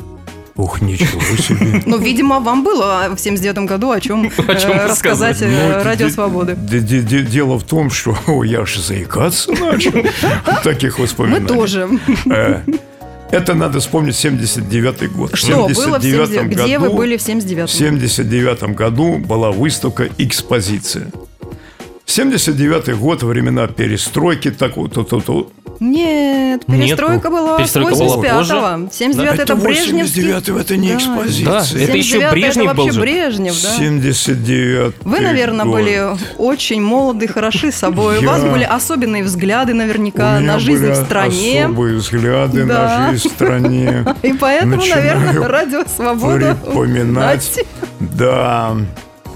Ух, 0.56 0.82
ничего 0.82 1.20
себе. 1.38 1.82
Ну, 1.86 1.98
видимо, 1.98 2.40
вам 2.40 2.64
было 2.64 3.10
в 3.16 3.20
79 3.20 3.68
году 3.70 3.90
о 3.92 4.00
чем, 4.00 4.26
О 4.48 4.56
чем 4.56 4.72
э, 4.72 4.86
рассказать 4.86 5.42
э, 5.42 5.48
Ну, 5.78 5.84
Радио 5.84 6.10
Свободы. 6.10 6.56
де- 6.56 6.80
де- 6.80 7.02
де- 7.02 7.24
Дело 7.24 7.58
в 7.58 7.64
том, 7.64 7.90
что 7.90 8.16
о, 8.28 8.44
я 8.44 8.64
же 8.66 8.80
заикаться 8.82 9.52
начал 9.52 9.92
от 10.46 10.62
таких 10.64 11.00
Мы 11.00 11.04
воспоминаний. 11.06 11.48
тоже. 11.48 11.90
Э, 12.28 12.62
Это 13.32 13.56
надо 13.56 13.80
вспомнить 13.80 14.16
79 14.16 15.12
год. 15.12 15.36
Что 15.36 15.56
было 15.68 15.68
в 15.70 15.74
79 15.74 16.30
79 16.30 16.66
Где 16.66 16.78
вы 16.78 16.86
году- 16.88 16.98
были 16.98 17.18
в 17.18 17.22
В 17.22 17.24
79 17.24 17.70
79 17.72 18.76
году 18.76 19.18
была 19.18 19.52
выставка 19.52 20.08
«Экспозиция». 20.20 21.08
79 22.06 22.96
год, 22.98 23.24
времена 23.24 23.66
перестройки, 23.68 24.52
так 24.52 24.78
вот, 24.78 24.98
вот, 24.98 25.12
вот, 25.14 25.28
вот. 25.28 25.54
Нет, 25.86 26.62
Нет, 26.68 26.80
перестройка 26.88 27.30
ну, 27.30 27.36
была 27.38 27.58
перестройка 27.58 27.96
с 27.96 28.00
была 28.00 28.16
85-го. 28.16 28.90
79 28.92 29.40
это 29.40 29.56
Брежневский. 29.58 30.22
89 30.32 30.62
это 30.62 30.78
не 30.78 30.88
Да. 30.90 30.96
экспозиция. 30.96 31.46
Да, 31.46 31.60
это 31.84 31.98
еще 31.98 32.10
79 32.20 32.32
Брежнев 32.32 32.66
это 32.68 32.74
был 32.76 32.84
вообще 32.86 32.92
же. 32.94 33.02
Брежнев, 33.02 33.62
да. 33.62 33.70
79 33.78 34.94
Вы, 35.04 35.20
наверное, 35.20 35.66
год. 35.66 35.74
были 35.76 36.02
очень 36.38 36.82
молоды, 36.82 37.28
хороши 37.28 37.72
собой. 37.74 38.20
У 38.20 38.22
Я- 38.22 38.28
вас 38.30 38.44
были 38.44 38.64
особенные 38.64 39.24
взгляды 39.24 39.74
наверняка 39.74 40.38
У 40.38 40.40
на 40.42 40.58
жизнь 40.60 40.84
были 40.84 40.92
в 40.94 40.96
стране. 40.96 41.66
особые 41.66 41.98
взгляды 41.98 42.64
Да. 42.66 43.00
на 43.00 43.12
жизнь 43.12 43.28
в 43.28 43.32
стране. 43.34 44.06
И 44.24 44.34
поэтому, 44.34 44.78
Начинаю 44.78 45.18
наверное, 45.20 45.48
Радио 45.50 45.84
Свобода. 45.94 46.58
припоминать. 46.64 47.60
Да, 48.00 48.78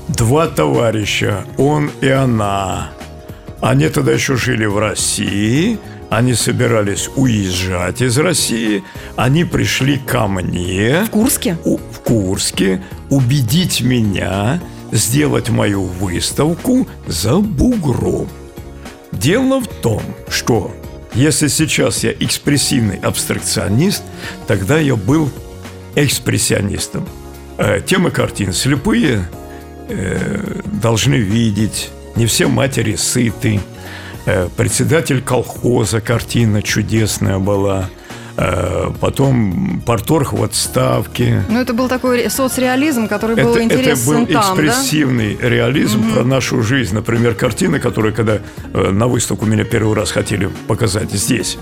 два 0.08 0.48
товарища, 0.48 1.44
он 1.58 1.92
и 2.02 2.08
она. 2.10 2.92
Они 3.60 3.90
тогда 3.90 4.12
еще 4.12 4.36
жили 4.36 4.66
в 4.66 4.78
России, 4.78 5.80
они 6.10 6.34
собирались 6.34 7.10
уезжать 7.16 8.02
из 8.02 8.18
России, 8.18 8.84
они 9.16 9.44
пришли 9.44 9.98
ко 9.98 10.28
мне 10.28 11.04
В 11.06 11.10
Курске? 11.10 11.58
у- 11.66 11.78
в 11.78 12.00
Курске 12.04 12.82
убедить 13.10 13.82
меня 13.82 14.62
сделать 14.92 15.50
мою 15.50 15.84
выставку 15.84 16.88
за 17.08 17.38
бугром. 17.38 18.30
Дело 19.12 19.60
в 19.60 19.68
том, 19.68 20.02
что 20.30 20.74
если 21.14 21.48
сейчас 21.48 22.04
я 22.04 22.12
экспрессивный 22.12 22.98
абстракционист, 22.98 24.04
тогда 24.48 24.78
я 24.80 24.96
был 24.96 25.30
экспрессионистом. 25.96 27.08
Э, 27.58 27.82
темы 27.86 28.12
картин 28.12 28.54
слепые 28.54 29.28
э, 29.90 30.62
должны 30.82 31.16
видеть, 31.16 31.90
не 32.16 32.26
все 32.28 32.48
матери 32.48 32.96
сыты. 32.96 33.60
Э, 34.28 34.50
председатель 34.58 35.22
колхоза 35.22 36.02
картина 36.02 36.62
чудесная 36.62 37.40
была. 37.40 37.90
Э, 38.36 38.92
потом 39.00 39.82
порторг 39.86 40.34
в 40.34 40.44
отставке. 40.44 41.44
Ну, 41.50 41.60
это 41.60 41.74
был 41.74 41.88
такой 41.88 42.18
ре- 42.24 42.30
соцреализм, 42.30 43.08
который 43.08 43.36
был 43.36 43.56
Это, 43.56 43.60
это 43.62 43.64
интересен 43.64 44.06
был 44.26 44.26
там, 44.28 44.58
да? 44.58 44.64
экспрессивный 44.66 45.38
реализм 45.42 46.14
про 46.14 46.24
нашу 46.24 46.62
жизнь. 46.62 46.94
Например, 46.94 47.34
картина, 47.34 47.80
которую 47.80 48.14
когда 48.14 48.40
э, 48.74 48.92
на 48.92 49.08
выставку 49.08 49.46
меня 49.46 49.64
первый 49.64 49.96
раз 49.96 50.12
хотели 50.12 50.50
показать 50.68 51.12
здесь. 51.12 51.58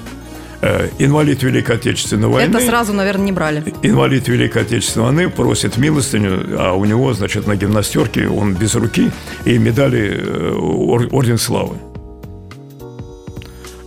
Инвалид 0.98 1.44
Великой 1.44 1.76
Отечественной 1.76 2.28
войны. 2.28 2.58
Это 2.58 2.66
сразу, 2.66 2.92
наверное, 2.92 3.26
не 3.26 3.32
брали. 3.32 3.64
Инвалид 3.84 4.28
Великой 4.28 4.64
Отечественной 4.64 5.06
войны 5.06 5.30
просит 5.30 5.78
милостыню, 5.78 6.58
а 6.60 6.74
у 6.74 6.86
него, 6.86 7.14
значит, 7.14 7.46
на 7.46 7.56
гимнастерке 7.56 8.28
он 8.28 8.56
без 8.56 8.74
руки 8.74 9.12
и 9.44 9.58
медали 9.60 10.20
ор- 10.58 11.08
Орден 11.12 11.38
Славы. 11.38 11.76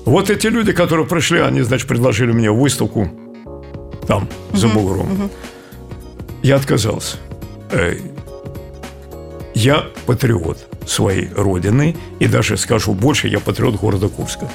Вот 0.08 0.30
эти 0.30 0.46
люди, 0.46 0.72
которые 0.72 1.06
пришли, 1.06 1.38
они, 1.40 1.60
значит, 1.60 1.86
предложили 1.86 2.32
мне 2.32 2.50
выставку 2.50 3.10
там, 4.06 4.26
за 4.54 4.68
бугром. 4.68 5.30
Я 6.42 6.56
отказался. 6.56 7.18
Э, 7.70 7.94
Я 9.54 9.84
патриот 10.06 10.66
своей 10.86 11.28
родины, 11.36 11.94
и 12.20 12.26
даже 12.26 12.56
скажу 12.56 12.94
больше, 12.94 13.28
я 13.28 13.38
патриот 13.38 13.76
города 13.76 14.08
Курска. 14.08 14.48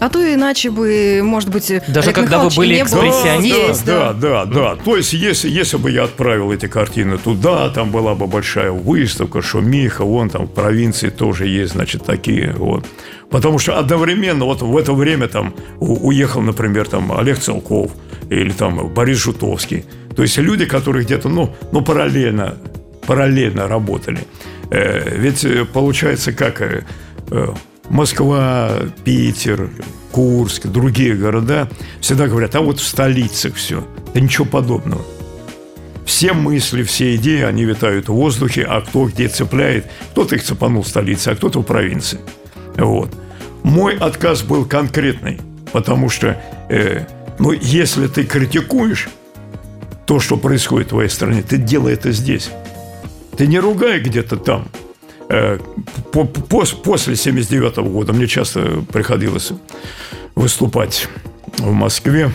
А 0.00 0.08
то 0.08 0.34
иначе 0.34 0.70
бы, 0.70 1.20
может 1.22 1.50
быть, 1.50 1.68
Даже 1.88 2.10
Олег 2.10 2.14
когда 2.14 2.40
вы 2.40 2.50
были 2.54 2.82
экспрессионистом. 2.82 3.74
здесь, 3.74 3.82
да, 3.82 4.12
да, 4.12 4.44
да, 4.44 4.76
То 4.76 4.96
есть, 4.96 5.12
если, 5.12 5.48
если 5.48 5.76
бы 5.76 5.90
я 5.90 6.04
отправил 6.04 6.52
эти 6.52 6.66
картины 6.66 7.16
туда, 7.16 7.70
там 7.70 7.90
была 7.90 8.14
бы 8.14 8.26
большая 8.26 8.70
выставка, 8.70 9.40
шумиха, 9.40 10.04
вон 10.04 10.28
там 10.30 10.46
в 10.46 10.50
провинции 10.50 11.10
тоже 11.10 11.46
есть, 11.46 11.72
значит, 11.72 12.04
такие 12.04 12.52
вот. 12.52 12.84
Потому 13.30 13.58
что 13.58 13.78
одновременно 13.78 14.44
вот 14.44 14.62
в 14.62 14.76
это 14.76 14.92
время 14.92 15.28
там 15.28 15.54
уехал, 15.80 16.40
например, 16.42 16.88
там 16.88 17.12
Олег 17.12 17.38
Целков 17.38 17.92
или 18.30 18.50
там 18.50 18.88
Борис 18.88 19.18
Жутовский. 19.18 19.84
То 20.14 20.22
есть 20.22 20.38
люди, 20.38 20.66
которые 20.66 21.04
где-то, 21.04 21.28
ну, 21.28 21.54
ну 21.72 21.82
параллельно, 21.82 22.56
параллельно 23.06 23.66
работали. 23.68 24.20
Э, 24.70 25.16
ведь 25.18 25.44
э, 25.44 25.64
получается 25.64 26.32
как 26.32 26.60
э, 26.60 26.84
э, 27.30 27.46
Москва, 27.90 28.72
Питер, 29.04 29.70
Курск, 30.10 30.66
другие 30.66 31.14
города 31.14 31.68
всегда 32.00 32.28
говорят, 32.28 32.54
а 32.54 32.60
вот 32.60 32.78
в 32.78 32.86
столицах 32.86 33.54
все. 33.54 33.86
Да 34.14 34.20
ничего 34.20 34.44
подобного. 34.44 35.02
Все 36.06 36.32
мысли, 36.32 36.82
все 36.82 37.16
идеи, 37.16 37.42
они 37.42 37.64
витают 37.64 38.08
в 38.08 38.14
воздухе, 38.14 38.62
а 38.62 38.80
кто 38.82 39.06
где 39.06 39.28
цепляет, 39.28 39.86
кто-то 40.12 40.36
их 40.36 40.42
цепанул 40.42 40.82
в 40.82 40.88
столице, 40.88 41.28
а 41.28 41.34
кто-то 41.34 41.60
в 41.60 41.64
провинции. 41.64 42.20
Вот. 42.76 43.10
Мой 43.62 43.96
отказ 43.96 44.42
был 44.42 44.66
конкретный, 44.66 45.40
потому 45.72 46.10
что, 46.10 46.40
э, 46.68 47.06
ну, 47.38 47.52
если 47.52 48.06
ты 48.06 48.24
критикуешь 48.24 49.08
то, 50.06 50.20
что 50.20 50.36
происходит 50.36 50.88
в 50.88 50.90
твоей 50.90 51.08
стране, 51.08 51.42
ты 51.42 51.56
делай 51.56 51.94
это 51.94 52.12
здесь. 52.12 52.50
Ты 53.36 53.46
не 53.46 53.58
ругай 53.58 54.00
где-то 54.00 54.36
там. 54.36 54.68
Э, 55.28 55.58
по- 56.12 56.22
пос- 56.24 56.76
После 56.82 57.16
79 57.16 57.76
года 57.78 58.12
мне 58.12 58.26
часто 58.26 58.82
приходилось 58.92 59.52
выступать 60.34 61.08
в 61.58 61.72
Москве. 61.72 62.30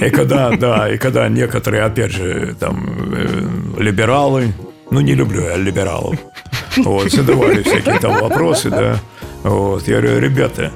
И 0.00 0.10
когда, 0.10 0.50
да, 0.56 0.92
и 0.92 0.98
когда 0.98 1.28
некоторые, 1.28 1.84
опять 1.84 2.12
же, 2.12 2.54
там, 2.60 3.14
э, 3.14 3.48
либералы, 3.78 4.52
ну, 4.90 5.00
не 5.00 5.14
люблю 5.14 5.42
я 5.42 5.56
либералов, 5.56 6.16
вот, 6.76 7.10
задавали 7.10 7.62
всякие 7.62 7.98
там 7.98 8.18
вопросы, 8.20 8.68
да, 8.68 8.98
вот, 9.42 9.88
я 9.88 10.00
говорю, 10.00 10.20
ребята, 10.20 10.70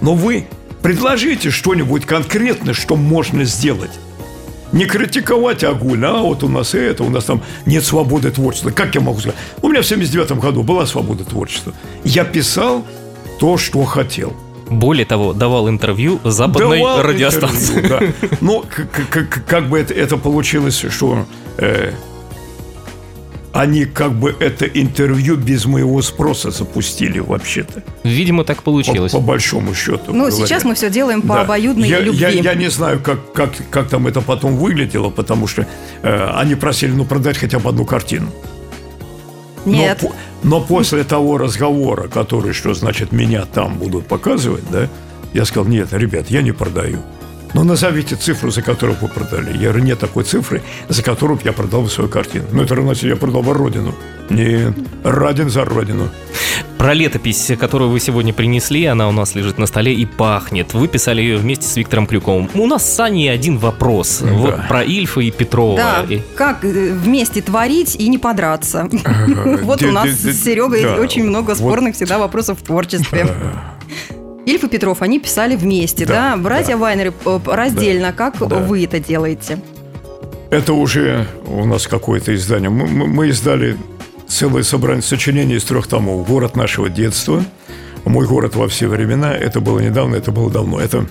ну 0.00 0.14
вы 0.14 0.46
предложите 0.82 1.50
что-нибудь 1.50 2.04
конкретное, 2.04 2.74
что 2.74 2.96
можно 2.96 3.44
сделать. 3.44 3.92
Не 4.72 4.86
критиковать 4.86 5.64
огульно, 5.64 6.20
а 6.20 6.22
вот 6.22 6.42
у 6.42 6.48
нас 6.48 6.74
это, 6.74 7.04
у 7.04 7.10
нас 7.10 7.24
там 7.24 7.42
нет 7.66 7.84
свободы 7.84 8.30
творчества. 8.30 8.70
Как 8.70 8.94
я 8.94 9.00
могу 9.00 9.20
сказать? 9.20 9.38
У 9.60 9.68
меня 9.68 9.82
в 9.82 9.86
79 9.86 10.32
году 10.32 10.62
была 10.62 10.86
свобода 10.86 11.24
творчества. 11.24 11.72
Я 12.04 12.24
писал 12.24 12.84
то, 13.38 13.58
что 13.58 13.84
хотел. 13.84 14.32
Более 14.70 15.04
того, 15.04 15.34
давал 15.34 15.68
интервью 15.68 16.20
западной 16.24 16.78
Давал 16.78 17.02
радиостанции. 17.02 17.80
интервью, 17.80 18.12
да. 18.22 18.36
Ну, 18.40 18.64
как 19.46 19.68
бы 19.68 19.78
это, 19.78 19.92
это 19.92 20.16
получилось, 20.16 20.84
что 20.88 21.26
э, 21.58 21.92
они 23.52 23.84
как 23.84 24.12
бы 24.12 24.34
это 24.40 24.64
интервью 24.66 25.36
без 25.36 25.66
моего 25.66 26.00
спроса 26.02 26.50
запустили 26.50 27.18
вообще-то. 27.18 27.82
Видимо, 28.02 28.44
так 28.44 28.58
По, 28.58 28.62
получилось. 28.64 29.12
по 29.12 29.20
большому 29.20 29.74
счету. 29.74 30.00
Ну, 30.12 30.26
говоря. 30.28 30.32
сейчас 30.32 30.64
мы 30.64 30.74
все 30.74 30.88
делаем 30.90 31.20
по 31.22 31.34
Да. 31.34 31.40
обоюдной 31.42 31.88
я, 31.88 32.00
любви. 32.00 32.20
Я, 32.20 32.28
я 32.30 32.54
не 32.54 32.70
знаю, 32.70 33.00
как, 33.00 33.32
как, 33.32 33.50
как 33.70 33.88
там 33.88 34.06
это 34.06 34.20
потом 34.22 34.56
выглядело, 34.56 35.10
потому 35.10 35.46
что 35.46 35.66
э, 36.02 36.30
они 36.34 36.54
просили, 36.54 36.92
ну, 36.92 37.04
продать 37.04 37.36
хотя 37.36 37.58
бы 37.58 37.68
одну 37.68 37.84
картину. 37.84 38.28
Но 39.64 39.72
Нет. 39.72 39.98
по- 40.00 40.12
Но, 40.42 40.60
после 40.60 41.04
того 41.04 41.38
разговора, 41.38 42.08
который, 42.08 42.52
что 42.52 42.74
значит, 42.74 43.12
меня 43.12 43.44
там 43.44 43.78
будут 43.78 44.06
показывать, 44.06 44.64
да, 44.70 44.88
я 45.34 45.44
сказал, 45.44 45.66
нет, 45.66 45.88
ребят, 45.92 46.30
я 46.30 46.42
не 46.42 46.52
продаю. 46.52 46.98
Но 47.54 47.64
назовите 47.64 48.16
цифру, 48.16 48.50
за 48.50 48.62
которую 48.62 48.96
вы 49.00 49.08
продали. 49.08 49.52
Я 49.56 49.68
говорю, 49.68 49.84
нет 49.84 49.98
такой 49.98 50.24
цифры, 50.24 50.62
за 50.88 51.02
которую 51.02 51.38
я 51.44 51.52
продал 51.52 51.82
бы 51.82 51.90
свою 51.90 52.08
картину. 52.08 52.46
Ну, 52.52 52.62
это 52.62 52.74
равно, 52.74 52.92
я 52.94 53.16
продал 53.16 53.42
бы 53.42 53.52
Родину. 53.52 53.94
Нет, 54.30 54.74
Радин 55.04 55.50
за 55.50 55.64
Родину. 55.64 56.08
Про 56.78 56.94
летопись, 56.94 57.52
которую 57.60 57.90
вы 57.90 58.00
сегодня 58.00 58.32
принесли, 58.32 58.86
она 58.86 59.08
у 59.08 59.12
нас 59.12 59.34
лежит 59.34 59.58
на 59.58 59.66
столе 59.66 59.94
и 59.94 60.06
пахнет. 60.06 60.74
Вы 60.74 60.88
писали 60.88 61.20
ее 61.20 61.36
вместе 61.36 61.66
с 61.66 61.76
Виктором 61.76 62.06
Крюковым. 62.06 62.50
У 62.54 62.66
нас 62.66 62.90
с 62.90 62.94
Саней 62.94 63.32
один 63.32 63.58
вопрос. 63.58 64.20
Да. 64.20 64.32
Вот 64.32 64.68
про 64.68 64.82
Ильфа 64.82 65.20
и 65.20 65.30
Петрова. 65.30 65.76
Да, 65.76 66.06
как 66.34 66.64
э, 66.64 66.92
вместе 66.92 67.40
творить 67.42 67.94
и 67.96 68.08
не 68.08 68.18
подраться. 68.18 68.88
Вот 69.62 69.82
у 69.82 69.92
нас 69.92 70.10
с 70.10 70.44
Серегой 70.44 70.84
очень 70.98 71.24
много 71.24 71.54
спорных 71.54 71.94
всегда 71.94 72.18
вопросов 72.18 72.58
в 72.58 72.62
творчестве. 72.62 73.28
Ильф 74.44 74.64
и 74.64 74.68
Петров, 74.68 75.02
они 75.02 75.20
писали 75.20 75.54
вместе, 75.56 76.04
да? 76.04 76.36
Братья 76.36 76.76
Вайнеры 76.76 77.12
э, 77.24 77.40
раздельно. 77.44 78.12
Как 78.12 78.40
вы 78.40 78.84
это 78.84 78.98
делаете? 78.98 79.58
Это 80.50 80.72
уже 80.74 81.26
у 81.46 81.64
нас 81.64 81.86
какое-то 81.86 82.34
издание. 82.34 82.68
Мы 82.68 83.28
издали 83.28 83.76
целое 84.26 84.62
собрание 84.62 85.02
сочинений 85.02 85.54
из 85.54 85.64
трех 85.64 85.86
томов. 85.86 86.26
«Город 86.26 86.56
нашего 86.56 86.88
детства», 86.88 87.44
«Мой 88.04 88.26
город 88.26 88.56
во 88.56 88.66
все 88.66 88.88
времена». 88.88 89.32
Это 89.32 89.60
было 89.60 89.78
недавно, 89.78 90.16
это 90.16 90.32
было 90.32 90.50
давно. 90.50 90.80
Это 90.80 91.06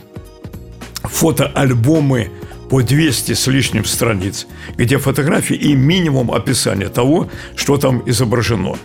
фотоальбомы 1.03 2.29
по 2.69 2.81
200 2.81 3.33
с 3.33 3.47
лишним 3.47 3.85
страниц, 3.85 4.47
где 4.75 4.97
фотографии 4.97 5.55
и 5.55 5.73
минимум 5.73 6.31
описания 6.31 6.89
того, 6.89 7.29
что 7.55 7.77
там 7.77 8.03
изображено. 8.05 8.75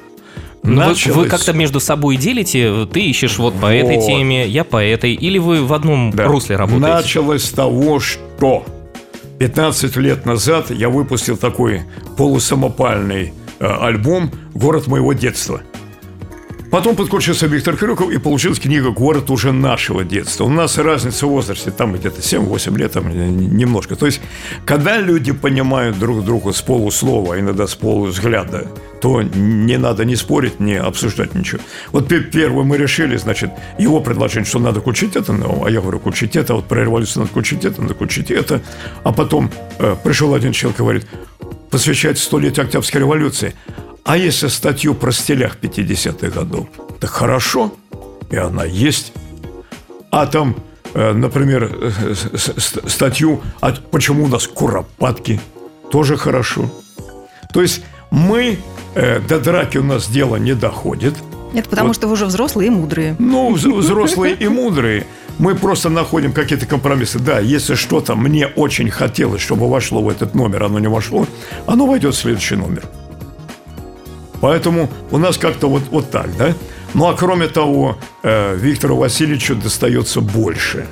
Началось... 0.67 1.07
Вы, 1.07 1.23
вы 1.25 1.29
как-то 1.29 1.53
между 1.53 1.81
собой 1.81 2.17
делите, 2.17 2.87
ты 2.93 3.01
ищешь 3.01 3.39
вот 3.39 3.55
по 3.55 3.67
вот. 3.67 3.73
этой 3.73 4.05
теме, 4.05 4.47
я 4.47 4.65
по 4.65 4.83
этой, 4.83 5.15
или 5.15 5.39
вы 5.39 5.65
в 5.65 5.73
одном 5.73 6.11
да. 6.11 6.27
русле 6.27 6.57
работаете? 6.57 6.87
Началось 6.87 7.45
с 7.45 7.51
того, 7.51 8.01
что 8.01 8.65
15 9.39 9.97
лет 9.97 10.27
назад 10.27 10.71
я 10.71 10.89
выпустил 10.89 11.37
такой 11.37 11.83
полусамопальный 12.17 13.33
Э, 13.59 13.75
альбом 13.81 14.31
«Город 14.55 14.87
моего 14.87 15.15
детства». 15.15 15.63
Потом 16.71 16.97
подключился 16.97 17.47
Виктор 17.47 17.77
Крюков, 17.77 18.11
и 18.11 18.19
получилась 18.19 18.59
книга 18.59 18.91
«Город 18.91 19.31
уже 19.31 19.53
нашего 19.53 20.03
детства». 20.05 20.45
У 20.45 20.49
нас 20.49 20.79
разница 20.79 21.27
в 21.27 21.31
возрасте, 21.31 21.71
там 21.71 21.95
где-то 21.95 22.21
7-8 22.21 22.77
лет, 22.77 22.93
там 22.93 23.09
немножко. 23.57 23.95
То 23.95 24.07
есть, 24.07 24.21
когда 24.65 24.99
люди 24.99 25.33
понимают 25.33 25.99
друг 25.99 26.25
друга 26.25 26.53
с 26.53 26.61
полуслова, 26.61 27.39
иногда 27.39 27.67
с 27.67 27.75
полувзгляда, 27.75 28.67
то 29.01 29.23
не 29.23 29.79
надо 29.79 30.05
ни 30.05 30.17
спорить, 30.17 30.59
ни 30.59 30.75
обсуждать 30.75 31.35
ничего. 31.35 31.61
Вот 31.93 32.09
первое 32.09 32.65
мы 32.65 32.77
решили, 32.77 33.17
значит, 33.17 33.51
его 33.79 34.01
предложение, 34.01 34.47
что 34.47 34.59
надо 34.59 34.81
включить 34.81 35.15
это, 35.15 35.33
ну, 35.33 35.65
а 35.65 35.71
я 35.71 35.81
говорю, 35.81 36.01
включить 36.01 36.35
это, 36.35 36.55
а 36.55 36.57
вот 36.57 36.67
про 36.67 36.83
революцию 36.83 37.21
надо 37.21 37.31
включить 37.31 37.65
это, 37.65 37.81
надо 37.81 37.95
включить 37.95 38.31
это. 38.31 38.61
А 39.05 39.13
потом 39.13 39.51
э, 39.79 39.95
пришел 40.03 40.35
один 40.35 40.53
человек 40.53 40.81
и 40.81 40.83
говорит, 40.83 41.07
посвящает 41.71 42.19
столетию 42.19 42.65
Октябрьской 42.65 43.01
революции. 43.01 43.55
А 44.07 44.17
если 44.17 44.47
статью 44.47 44.95
про 44.95 45.11
стилях 45.11 45.59
50-х 45.61 46.29
годов? 46.29 46.69
Так 47.01 47.11
хорошо, 47.11 47.73
и 48.31 48.37
она 48.37 48.65
есть. 48.65 49.13
А 50.13 50.27
там, 50.27 50.55
э, 50.95 51.13
например, 51.13 51.71
э, 51.81 52.15
статью 52.87 53.43
а 53.61 53.73
«Почему 53.91 54.25
у 54.25 54.29
нас 54.29 54.47
куропатки?» 54.47 55.41
Тоже 55.91 56.17
хорошо. 56.17 56.71
То 57.53 57.63
есть 57.63 57.83
мы, 58.13 58.59
э, 58.95 59.19
до 59.19 59.41
драки 59.41 59.79
у 59.79 59.83
нас 59.83 60.09
дело 60.09 60.37
не 60.37 60.55
доходит. 60.55 61.15
Это 61.53 61.69
потому, 61.69 61.89
вот. 61.89 61.97
что 61.97 62.07
вы 62.07 62.13
уже 62.13 62.27
взрослые 62.27 62.69
и 62.69 62.71
мудрые. 62.71 63.17
Ну, 63.19 63.55
взрослые 63.55 64.37
и 64.37 64.47
мудрые. 64.47 65.05
Мы 65.39 65.57
просто 65.57 65.89
находим 65.89 66.33
какие-то 66.33 66.67
компромиссы. 66.67 67.19
Да, 67.19 67.41
если 67.41 67.75
что-то 67.75 68.15
мне 68.15 68.47
очень 68.47 68.89
хотелось, 68.89 69.41
чтобы 69.43 69.69
вошло 69.69 70.01
в 70.01 70.09
этот 70.09 70.37
номер, 70.37 70.63
оно 70.63 70.79
не 70.79 70.89
вошло, 70.89 71.27
оно 71.67 71.87
войдет 71.87 72.15
в 72.15 72.19
следующий 72.19 72.55
номер. 72.55 72.85
Поэтому 74.41 74.91
у 75.11 75.19
нас 75.19 75.39
как-то 75.39 75.69
вот, 75.69 75.83
вот 75.91 76.11
так, 76.11 76.37
да? 76.37 76.55
Ну, 76.95 77.07
а 77.07 77.15
кроме 77.15 77.49
того, 77.49 77.99
э, 78.23 78.57
Виктору 78.57 78.97
Васильевичу 78.97 79.55
достается 79.55 80.21
больше. 80.21 80.87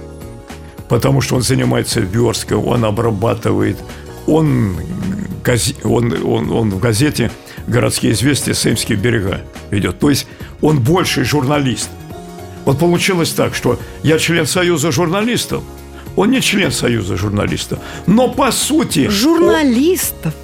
Потому 0.88 1.20
что 1.20 1.37
он 1.37 1.42
занимается 1.42 2.00
версткой, 2.00 2.59
он 2.59 2.85
обрабатывает, 2.85 3.78
он, 4.26 4.76
он, 5.83 6.14
он, 6.24 6.50
он 6.50 6.70
в 6.70 6.78
газете 6.78 7.30
«Городские 7.66 8.12
известия. 8.12 8.54
Сеймские 8.54 8.98
берега» 8.98 9.40
ведет. 9.70 9.98
То 9.98 10.11
есть 10.11 10.26
он 10.61 10.80
больше 10.80 11.24
журналист– 11.24 11.90
вот 12.64 12.78
получилось 12.78 13.30
так, 13.30 13.54
что 13.54 13.78
я 14.02 14.18
член 14.18 14.46
Союза 14.46 14.90
журналистов, 14.90 15.62
он 16.16 16.30
не 16.30 16.40
член 16.40 16.72
Союза 16.72 17.16
журналистов, 17.16 17.78
но 18.07 18.28
по 18.28 18.50
сути... 18.52 19.09
Журналистов? 19.09 20.35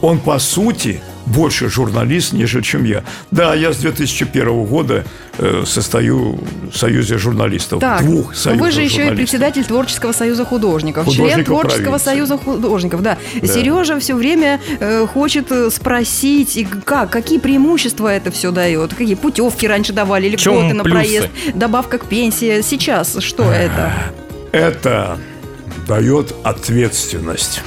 Он, 0.00 0.12
он 0.12 0.18
по 0.20 0.38
сути 0.38 1.02
больше 1.26 1.68
журналист, 1.68 2.32
нежели 2.32 2.62
чем 2.62 2.84
я. 2.84 3.04
Да, 3.30 3.54
я 3.54 3.72
с 3.72 3.78
2001 3.78 4.64
года 4.64 5.04
э, 5.38 5.64
состою 5.66 6.38
в 6.72 6.76
Союзе 6.76 7.18
журналистов. 7.18 7.80
Так, 7.80 8.02
двух 8.02 8.34
союзов 8.34 8.66
Вы 8.66 8.72
же 8.72 8.82
еще 8.82 9.08
и 9.08 9.10
председатель 9.10 9.64
Творческого 9.64 10.12
союза 10.12 10.44
художников, 10.44 11.04
художников 11.04 11.34
член 11.34 11.44
Творческого 11.44 11.82
провинции. 11.82 12.04
союза 12.04 12.38
художников. 12.38 13.02
Да. 13.02 13.18
да. 13.40 13.46
Сережа 13.46 13.98
все 13.98 14.14
время 14.14 14.60
э, 14.80 15.06
хочет 15.06 15.50
э, 15.50 15.70
спросить, 15.70 16.56
и 16.56 16.64
как, 16.64 17.10
какие 17.10 17.38
преимущества 17.38 18.08
это 18.08 18.30
все 18.30 18.50
дает, 18.50 18.94
какие 18.94 19.14
путевки 19.14 19.66
раньше 19.66 19.92
давали, 19.92 20.26
или 20.26 20.36
льготы 20.36 20.74
на 20.74 20.84
проезд, 20.84 21.28
добавка 21.54 21.98
к 21.98 22.06
пенсии. 22.06 22.62
Сейчас 22.62 23.16
что 23.20 23.50
это? 23.50 23.92
Это 24.52 25.18
дает 25.86 26.34
ответственность 26.44 27.62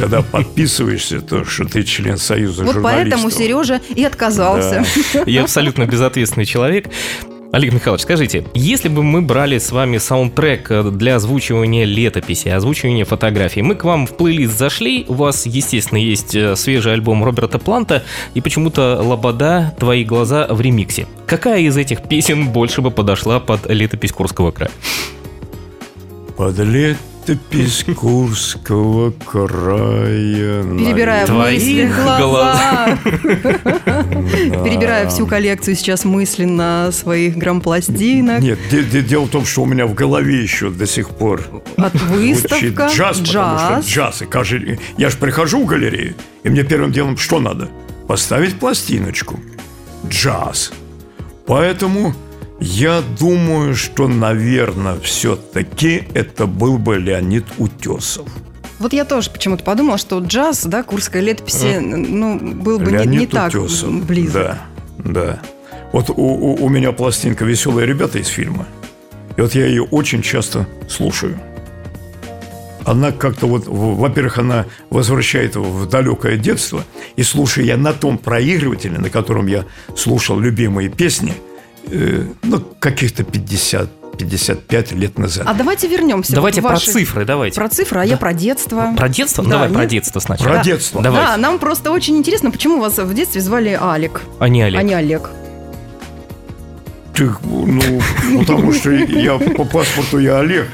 когда 0.00 0.22
подписываешься, 0.22 1.20
то 1.20 1.44
что 1.44 1.64
ты 1.64 1.82
член 1.84 2.18
Союза 2.18 2.64
вот 2.64 2.74
журналистов. 2.74 3.20
Вот 3.20 3.20
поэтому 3.20 3.30
Сережа 3.30 3.80
и 3.94 4.04
отказался. 4.04 4.84
Да. 5.14 5.22
Я 5.26 5.42
абсолютно 5.42 5.86
безответственный 5.86 6.46
человек. 6.46 6.88
Олег 7.54 7.72
Михайлович, 7.72 8.02
скажите, 8.02 8.44
если 8.54 8.88
бы 8.88 9.04
мы 9.04 9.22
брали 9.22 9.58
с 9.58 9.70
вами 9.70 9.98
саундтрек 9.98 10.90
для 10.90 11.14
озвучивания 11.14 11.84
летописи, 11.84 12.48
озвучивания 12.48 13.04
фотографий, 13.04 13.62
мы 13.62 13.76
к 13.76 13.84
вам 13.84 14.08
в 14.08 14.16
плейлист 14.16 14.58
зашли, 14.58 15.04
у 15.06 15.14
вас, 15.14 15.46
естественно, 15.46 15.98
есть 15.98 16.34
э, 16.34 16.56
свежий 16.56 16.94
альбом 16.94 17.22
Роберта 17.22 17.60
Планта 17.60 18.02
и 18.34 18.40
почему-то 18.40 19.00
«Лобода. 19.00 19.72
Твои 19.78 20.04
глаза» 20.04 20.48
в 20.50 20.60
ремиксе. 20.60 21.06
Какая 21.28 21.60
из 21.60 21.76
этих 21.76 22.02
песен 22.08 22.48
больше 22.48 22.80
бы 22.80 22.90
подошла 22.90 23.38
под 23.38 23.70
летопись 23.70 24.10
Курского 24.10 24.50
края? 24.50 24.72
Под 26.36 26.58
лет 26.58 26.96
летопись 27.26 27.84
Курского 27.96 29.10
края. 29.10 30.62
Перебирая 30.62 31.26
мысли, 31.26 31.90
глаза. 32.20 32.98
Перебирая 34.64 35.08
всю 35.08 35.26
коллекцию 35.26 35.76
сейчас 35.76 36.04
мысленно 36.04 36.90
своих 36.92 37.36
грампластинок. 37.36 38.40
Нет, 38.40 38.58
дело 39.06 39.24
в 39.24 39.30
том, 39.30 39.44
что 39.44 39.62
у 39.62 39.66
меня 39.66 39.86
в 39.86 39.94
голове 39.94 40.42
еще 40.42 40.70
до 40.70 40.86
сих 40.86 41.10
пор 41.10 41.62
От 41.76 41.94
выставка, 41.94 42.90
джаз, 42.92 43.18
потому 43.18 43.58
что 43.58 43.80
джаз. 43.86 44.22
И 44.22 44.26
каждый, 44.26 44.80
я 44.96 45.10
же 45.10 45.16
прихожу 45.16 45.62
в 45.62 45.66
галерею, 45.66 46.14
и 46.42 46.48
мне 46.48 46.62
первым 46.62 46.92
делом 46.92 47.16
что 47.16 47.40
надо? 47.40 47.68
Поставить 48.06 48.58
пластиночку. 48.58 49.40
Джаз. 50.06 50.72
Поэтому 51.46 52.14
я 52.64 53.02
думаю, 53.18 53.76
что, 53.76 54.08
наверное, 54.08 54.98
все-таки 55.00 56.04
это 56.14 56.46
был 56.46 56.78
бы 56.78 56.96
Леонид 56.96 57.44
Утесов. 57.58 58.26
Вот 58.78 58.94
я 58.94 59.04
тоже 59.04 59.30
почему-то 59.30 59.62
подумала, 59.62 59.98
что 59.98 60.18
джаз, 60.18 60.64
да, 60.64 60.82
Курская 60.82 61.20
летописи, 61.20 61.78
ну, 61.78 62.38
был 62.38 62.78
бы 62.78 62.90
Леонид 62.90 63.10
не, 63.10 63.18
не 63.18 63.26
так 63.26 63.52
близок. 64.06 64.32
Да, 64.32 64.58
да. 64.98 65.42
Вот 65.92 66.08
у, 66.08 66.14
у, 66.14 66.64
у 66.64 66.68
меня 66.70 66.92
пластинка 66.92 67.44
«Веселые 67.44 67.86
ребята» 67.86 68.18
из 68.18 68.28
фильма. 68.28 68.66
И 69.36 69.42
вот 69.42 69.54
я 69.54 69.66
ее 69.66 69.82
очень 69.82 70.22
часто 70.22 70.66
слушаю. 70.88 71.38
Она 72.86 73.12
как-то 73.12 73.46
вот, 73.46 73.66
во-первых, 73.66 74.38
она 74.38 74.64
возвращает 74.88 75.54
в 75.54 75.86
далекое 75.86 76.38
детство. 76.38 76.82
И 77.16 77.22
слушая 77.22 77.66
я 77.66 77.76
на 77.76 77.92
том 77.92 78.16
проигрывателе, 78.16 78.98
на 78.98 79.10
котором 79.10 79.48
я 79.48 79.66
слушал 79.94 80.38
любимые 80.40 80.88
песни– 80.88 81.34
Э, 81.90 82.24
ну, 82.42 82.60
каких-то 82.78 83.24
50 83.24 83.88
55 84.16 84.92
лет 84.92 85.18
назад. 85.18 85.44
А 85.46 85.54
давайте 85.54 85.88
вернемся. 85.88 86.34
Давайте 86.34 86.60
вот 86.60 86.70
ваши... 86.70 86.86
про 86.86 86.92
цифры, 86.92 87.24
давайте. 87.24 87.56
Про 87.56 87.68
цифры, 87.68 88.00
а 88.00 88.04
да. 88.04 88.10
я 88.10 88.16
про 88.16 88.32
детство. 88.32 88.94
Про 88.96 89.08
детство? 89.08 89.42
Да, 89.44 89.50
Давай 89.50 89.68
нет? 89.68 89.76
про 89.76 89.86
детство 89.86 90.20
сначала. 90.20 90.48
Про 90.48 90.56
да. 90.58 90.62
детство. 90.62 91.02
Давайте. 91.02 91.26
Да, 91.26 91.36
нам 91.36 91.58
просто 91.58 91.90
очень 91.90 92.16
интересно, 92.16 92.50
почему 92.50 92.80
вас 92.80 92.98
в 92.98 93.12
детстве 93.12 93.40
звали 93.40 93.76
Алик, 93.80 94.22
а 94.38 94.48
не 94.48 94.62
Олег. 94.62 94.78
А 94.78 94.82
не 94.82 94.94
Олег. 94.94 95.30
Ты, 97.14 97.30
ну, 97.42 98.00
потому 98.40 98.72
что 98.72 98.90
я 98.90 99.38
по 99.38 99.64
паспорту 99.64 100.18
я 100.18 100.40
Олег, 100.40 100.66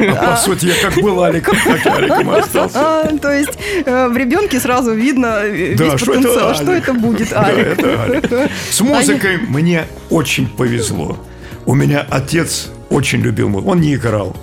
а 0.00 0.32
по 0.32 0.36
сути 0.36 0.66
я 0.66 0.74
как 0.82 1.00
был 1.00 1.22
Олег, 1.22 1.44
как 1.44 1.84
я 1.84 1.94
Олегом 1.94 2.30
остался. 2.30 2.78
А, 2.80 3.16
то 3.18 3.32
есть 3.32 3.56
э, 3.86 4.08
в 4.08 4.16
ребенке 4.16 4.58
сразу 4.58 4.92
видно 4.92 5.42
э, 5.44 5.74
весь 5.74 6.02
потенциал, 6.02 6.54
что 6.54 6.72
это 6.72 6.92
будет 6.94 7.32
Олег. 7.32 8.50
С 8.70 8.80
музыкой 8.80 9.38
мне 9.38 9.84
очень 10.10 10.48
повезло. 10.48 11.16
У 11.64 11.74
меня 11.74 12.04
отец 12.10 12.70
очень 12.90 13.20
любил 13.20 13.48
музыку. 13.48 13.70
Он 13.70 13.80
не 13.80 13.94
играл. 13.94 14.36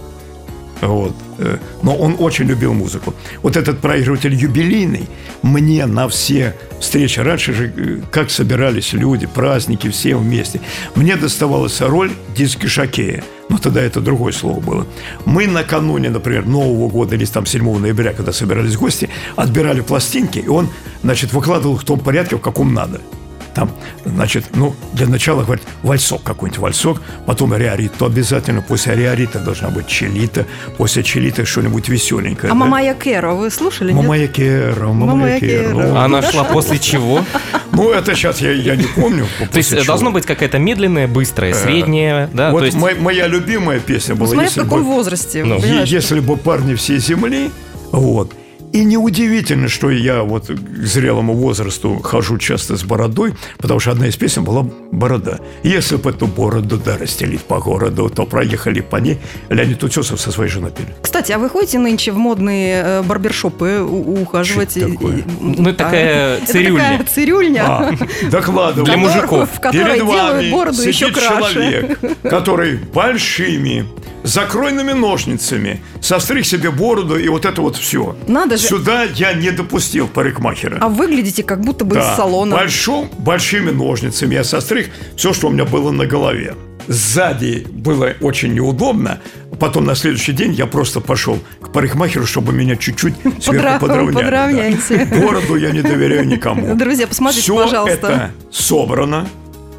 Вот. 0.81 1.13
Э, 1.41 1.57
но 1.81 1.95
он 1.95 2.15
очень 2.19 2.45
любил 2.45 2.73
музыку. 2.73 3.13
Вот 3.41 3.57
этот 3.57 3.79
проигрыватель 3.79 4.33
юбилейный 4.33 5.07
мне 5.41 5.85
на 5.85 6.07
все 6.07 6.55
встречи, 6.79 7.19
раньше 7.19 7.53
же 7.53 7.73
э, 7.75 8.01
как 8.11 8.31
собирались 8.31 8.93
люди, 8.93 9.27
праздники, 9.27 9.89
все 9.89 10.15
вместе, 10.15 10.61
мне 10.95 11.15
доставалась 11.15 11.81
роль 11.81 12.11
диски-шокея. 12.35 13.23
Но 13.49 13.57
тогда 13.57 13.81
это 13.81 13.99
другое 13.99 14.31
слово 14.31 14.59
было. 14.61 14.87
Мы 15.25 15.47
накануне, 15.47 16.09
например, 16.09 16.45
Нового 16.45 16.89
года 16.89 17.15
или 17.15 17.25
там 17.25 17.45
7 17.45 17.79
ноября, 17.79 18.13
когда 18.13 18.31
собирались 18.31 18.77
гости, 18.77 19.09
отбирали 19.35 19.81
пластинки, 19.81 20.39
и 20.39 20.47
он, 20.47 20.69
значит, 21.03 21.33
выкладывал 21.33 21.75
их 21.75 21.81
в 21.81 21.85
том 21.85 21.99
порядке, 21.99 22.37
в 22.37 22.41
каком 22.41 22.73
надо– 22.73 23.01
там, 23.53 23.71
значит, 24.05 24.45
ну, 24.55 24.75
для 24.93 25.07
начала, 25.07 25.43
говорит, 25.43 25.65
вальсок 25.83 26.23
какой-нибудь, 26.23 26.59
вальсок, 26.59 27.01
потом 27.25 27.53
риорито 27.53 28.05
обязательно, 28.05 28.61
после 28.61 28.95
риорита 28.95 29.39
должна 29.39 29.69
быть 29.69 29.87
челита, 29.87 30.45
после 30.77 31.03
челита 31.03 31.45
что-нибудь 31.45 31.89
веселенькое. 31.89 32.51
А 32.51 32.55
да? 32.55 32.59
Мамая 32.59 32.93
Керо 32.93 33.33
вы 33.33 33.51
слушали? 33.51 33.91
Мамая 33.91 34.27
Керо, 34.27 34.87
Мамая 34.87 35.39
Керо. 35.39 35.73
Ну, 35.73 35.95
Она 35.97 36.21
шла 36.21 36.43
после 36.43 36.79
чего? 36.79 37.23
Ну, 37.71 37.91
это 37.91 38.15
сейчас 38.15 38.41
я, 38.41 38.51
я 38.51 38.75
не 38.75 38.83
помню. 38.83 39.27
То 39.51 39.57
есть 39.57 39.71
чего. 39.71 39.83
должно 39.83 40.11
быть 40.11 40.25
какая-то 40.25 40.59
медленная, 40.59 41.07
быстрая, 41.07 41.53
средняя, 41.53 42.29
да? 42.33 42.51
Вот 42.51 42.63
есть... 42.63 42.77
моя 42.77 43.27
любимая 43.27 43.79
песня 43.79 44.15
была... 44.15 44.27
Ну, 44.27 44.33
смотря 44.33 44.49
в 44.49 44.55
каком 44.65 44.83
бы, 44.83 44.85
возрасте. 44.85 45.43
Ну, 45.43 45.59
если 45.83 46.19
бы 46.19 46.37
парни 46.37 46.75
всей 46.75 46.99
земли, 46.99 47.51
вот, 47.91 48.33
и 48.73 48.83
неудивительно, 48.83 49.67
что 49.67 49.89
я 49.89 50.23
вот 50.23 50.47
к 50.47 50.85
зрелому 50.85 51.33
возрасту 51.33 51.99
хожу 51.99 52.37
часто 52.37 52.77
с 52.77 52.83
бородой, 52.83 53.33
потому 53.57 53.79
что 53.79 53.91
одна 53.91 54.07
из 54.07 54.15
песен 54.15 54.43
была 54.43 54.63
«Борода». 54.91 55.39
Если 55.63 55.97
бы 55.97 56.09
эту 56.09 56.27
бороду 56.27 56.77
да 56.77 56.97
расстелить 56.97 57.41
по 57.41 57.59
городу, 57.59 58.09
то 58.09 58.25
проехали 58.25 58.81
по 58.81 58.97
ней. 58.97 59.19
Леонид 59.49 59.83
Утесов 59.83 60.19
со 60.19 60.31
своей 60.31 60.49
женой 60.49 60.71
пели. 60.71 60.93
Кстати, 61.01 61.31
а 61.31 61.39
вы 61.39 61.49
ходите 61.49 61.79
нынче 61.79 62.11
в 62.11 62.17
модные 62.17 62.83
э, 62.83 63.03
барбершопы 63.03 63.79
ухаживать? 63.81 64.71
Что 64.71 64.89
такое? 64.89 65.23
Ну, 65.39 65.69
это 65.69 65.77
такая 65.77 66.45
цирюльня. 66.45 66.83
Это 66.83 66.91
такая 66.91 67.07
цирюльня. 67.13 67.63
А, 67.65 67.91
докладываю. 68.29 68.85
Для 68.85 68.97
мужиков. 68.97 69.49
В 69.53 69.59
которой 69.59 69.95
Перед 69.95 70.03
вами 70.03 70.51
бороду 70.51 70.77
сидит 70.77 70.95
еще 70.95 71.11
краше. 71.11 71.53
человек, 71.53 71.99
который 72.23 72.77
большими 72.93 73.85
закройными 74.23 74.91
ножницами 74.91 75.81
состриг 75.99 76.45
себе 76.45 76.71
бороду 76.71 77.17
и 77.17 77.27
вот 77.27 77.45
это 77.45 77.61
вот 77.61 77.75
все. 77.75 78.15
Надо 78.27 78.57
же. 78.61 78.67
Сюда 78.67 79.03
я 79.03 79.33
не 79.33 79.51
допустил 79.51 80.07
парикмахера. 80.07 80.77
А 80.81 80.87
выглядите 80.89 81.43
как 81.43 81.61
будто 81.61 81.85
бы 81.85 81.95
да, 81.95 82.11
из 82.11 82.15
салона. 82.15 82.55
Большим, 82.55 83.09
большими 83.19 83.71
ножницами 83.71 84.33
я 84.35 84.43
состриг 84.43 84.89
все, 85.15 85.33
что 85.33 85.47
у 85.47 85.51
меня 85.51 85.65
было 85.65 85.91
на 85.91 86.05
голове. 86.05 86.55
Сзади 86.87 87.65
было 87.71 88.13
очень 88.21 88.53
неудобно. 88.53 89.19
Потом 89.59 89.85
на 89.85 89.95
следующий 89.95 90.33
день 90.33 90.53
я 90.53 90.65
просто 90.65 90.99
пошел 90.99 91.39
к 91.61 91.71
парикмахеру, 91.71 92.25
чтобы 92.25 92.53
меня 92.53 92.75
чуть-чуть 92.75 93.13
сверху 93.39 93.51
Подра- 93.51 93.79
подровняли. 93.79 94.13
подровняйте. 94.15 95.05
Да. 95.11 95.17
Бороду 95.21 95.55
я 95.55 95.71
не 95.71 95.81
доверяю 95.81 96.27
никому. 96.27 96.75
Друзья, 96.75 97.05
посмотрите, 97.07 97.43
Все 97.43 97.55
пожалуйста. 97.55 97.93
это 98.07 98.31
собрано 98.51 99.27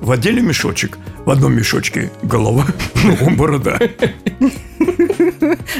в 0.00 0.10
отделе 0.12 0.40
мешочек. 0.42 0.98
В 1.24 1.30
одном 1.30 1.54
мешочке 1.54 2.10
голова, 2.22 2.66
другом 3.04 3.36
борода. 3.38 3.78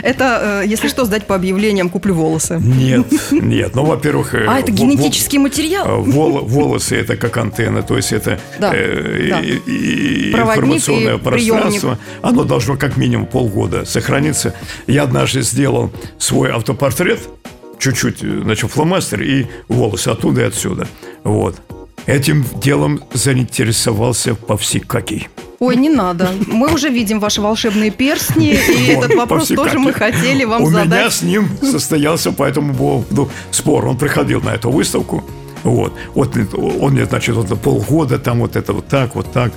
Это, 0.03 0.63
э, 0.63 0.67
если 0.69 0.89
что, 0.89 1.05
сдать 1.05 1.27
по 1.27 1.35
объявлениям 1.35 1.89
«Куплю 1.89 2.15
волосы». 2.15 2.59
Нет, 2.63 3.07
нет. 3.33 3.75
Ну, 3.75 3.85
во-первых... 3.85 4.35
э, 4.35 4.47
А, 4.49 4.61
это 4.61 4.71
генетический 4.71 5.39
материал? 5.39 5.87
э, 5.87 5.97
вол- 6.11 6.45
волосы 6.47 6.97
это 6.97 7.17
как 7.17 7.37
антенна, 7.37 7.83
то 7.83 7.97
есть 7.97 8.13
это 8.13 8.39
информационное 10.31 11.19
пространство. 11.19 11.99
Оно 12.23 12.45
должно 12.45 12.77
как 12.77 12.97
минимум 12.97 13.27
полгода 13.27 13.85
сохраниться. 13.85 14.55
Я 14.87 15.03
однажды 15.05 15.43
сделал 15.43 15.91
свой 16.19 16.51
автопортрет, 16.53 17.21
чуть-чуть, 17.79 18.19
значит, 18.21 18.71
фломастер 18.71 19.23
и 19.23 19.47
волосы 19.69 20.09
оттуда 20.09 20.43
и 20.43 20.45
отсюда. 20.45 20.87
Вот. 21.25 21.57
Этим 22.07 22.45
делом 22.61 23.01
заинтересовался 23.13 24.35
Повсикакий. 24.35 25.29
Ой, 25.61 25.77
не 25.77 25.89
надо. 25.89 26.31
Мы 26.49 26.73
уже 26.73 26.89
видим 26.89 27.21
ваши 27.21 27.41
волшебные 27.41 27.93
перстни, 27.93 28.55
и 28.55 28.95
Вот, 28.97 29.05
этот 29.05 29.17
вопрос 29.17 29.49
тоже 29.49 29.79
мы 29.79 29.93
хотели 29.93 30.45
вам 30.45 30.63
У 30.65 30.71
меня 30.71 30.83
задать. 30.85 31.13
с 31.13 31.23
ним 31.23 31.49
состоялся 31.63 32.33
по 32.33 32.43
этому 32.43 32.75
поводу 32.75 33.31
спор. 33.53 33.87
Он 33.87 33.97
приходил 33.97 34.41
на 34.41 34.51
эту 34.55 34.71
выставку. 34.71 35.23
Вот. 35.63 35.93
Вот 36.15 36.37
он 36.57 36.93
мне, 36.93 37.05
значит, 37.05 37.35
вот 37.37 37.61
полгода 37.61 38.19
там 38.19 38.41
вот 38.41 38.57
это 38.57 38.73
вот 38.73 38.87
так, 38.89 39.15
вот 39.15 39.31
так. 39.33 39.53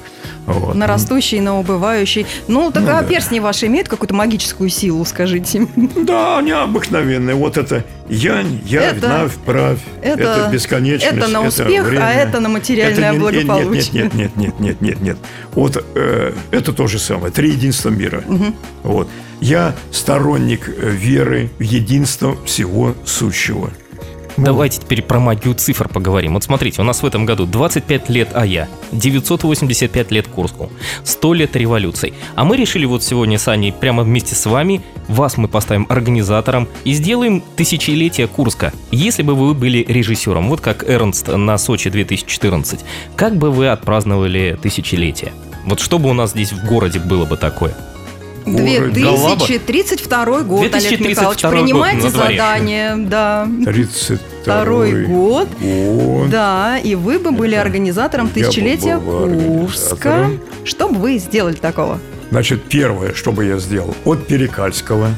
Вот. 0.46 0.76
На 0.76 0.86
растущий, 0.86 1.40
на 1.40 1.60
убывающий. 1.60 2.28
Ну, 2.48 2.72
так 2.72 2.84
Ну 2.84 2.90
а 2.92 3.02
да. 3.02 3.04
перстни 3.08 3.40
ваши 3.40 3.66
имеют 3.66 3.88
какую-то 3.88 4.14
магическую 4.14 4.70
силу, 4.70 5.04
скажите? 5.06 5.68
Да, 5.76 6.42
необыкновенные. 6.44 7.36
Вот 7.36 7.58
это 7.58 7.84
янь, 8.10 8.62
явь, 8.66 8.98
Это- 8.98 9.08
навь, 9.08 9.34
правь. 9.46 9.80
это- 10.04 10.22
Это, 10.22 10.50
бесконечность. 10.52 11.14
это 11.18 11.28
на 11.28 11.42
успех, 11.48 11.86
а 11.86 11.90
время. 11.90 12.10
это 12.12 12.40
на 12.40 12.50
материальное 12.50 13.10
Это 13.10 13.14
не- 13.14 13.20
благополучие. 13.20 14.04
Нет, 14.04 14.14
нет, 14.14 14.36
нет, 14.36 14.36
нет, 14.38 14.60
нет, 14.60 14.82
нет, 14.82 15.02
нет. 15.02 15.18
Вот 15.54 15.84
э, 15.96 16.34
это 16.52 16.74
то 16.74 16.86
же 16.88 17.00
самое. 17.00 17.32
Три 17.32 17.50
единства 17.50 17.90
мира. 17.90 18.24
Вот. 18.84 19.08
Я 19.42 19.74
сторонник 19.92 20.70
э, 20.70 20.90
веры 20.92 21.50
в 21.58 21.64
единство 21.64 22.38
всего 22.46 22.96
сущего. 23.06 23.72
Давайте 24.38 24.82
теперь 24.82 25.02
про 25.02 25.20
магию 25.20 25.54
цифр 25.54 25.88
поговорим. 25.88 26.34
Вот 26.34 26.44
смотрите, 26.44 26.82
у 26.82 26.86
нас 26.86 27.02
в 27.02 27.06
этом 27.06 27.26
году 27.26 27.46
25 27.46 28.10
лет 28.10 28.36
АЯ, 28.36 28.68
985 28.92 30.12
лет 30.12 30.28
Курску, 30.28 30.70
100 31.04 31.34
лет 31.34 31.56
революций. 31.56 32.14
А 32.36 32.44
мы 32.44 32.58
решили 32.58 32.86
вот 32.86 33.02
сегодня 33.02 33.40
с 33.40 33.48
Аней 33.48 33.72
прямо 33.72 34.04
вместе 34.04 34.36
с 34.36 34.46
вами, 34.46 34.82
вас 35.08 35.38
мы 35.38 35.48
поставим 35.48 35.86
организатором 35.90 36.68
и 36.84 36.94
сделаем 36.94 37.42
тысячелетие 37.56 38.28
Курска. 38.28 38.74
Если 38.92 39.24
бы 39.24 39.36
вы 39.36 39.54
были 39.54 39.86
режиссером, 39.88 40.50
вот 40.50 40.60
как 40.60 40.84
Эрнст 40.90 41.28
на 41.28 41.58
Сочи 41.58 41.90
2014, 41.90 42.82
как 43.16 43.38
бы 43.38 43.52
вы 43.52 43.70
отпраздновали 43.70 44.60
тысячелетие? 44.62 45.34
Вот 45.66 45.80
что 45.80 45.98
бы 45.98 46.10
у 46.10 46.14
нас 46.14 46.32
здесь 46.32 46.52
в 46.52 46.66
городе 46.68 47.00
было 47.00 47.26
бы 47.26 47.38
такое? 47.38 47.74
Голова. 48.46 49.36
2032 49.36 50.42
год, 50.44 50.62
Олег 50.62 50.72
2032 50.72 51.10
Михайлович. 51.10 51.42
год 51.42 51.52
Принимайте 51.52 52.10
задание, 52.10 52.96
да. 52.96 53.48
32 53.66 54.20
Второй 54.44 55.06
год. 55.06 55.50
год. 55.60 56.30
Да, 56.30 56.78
и 56.78 56.96
вы 56.96 57.20
бы 57.20 57.32
были 57.32 57.56
организатором 57.56 58.30
тысячелетия 58.30 59.00
Курска. 59.00 60.30
Что 60.64 60.88
бы 60.90 61.00
вы 61.00 61.18
сделали 61.18 61.56
такого? 61.56 62.00
Значит, 62.32 62.64
первое, 62.64 63.14
что 63.14 63.32
бы 63.32 63.46
я 63.46 63.58
сделал, 63.58 63.96
от 64.04 64.28
Перекальского 64.28 65.10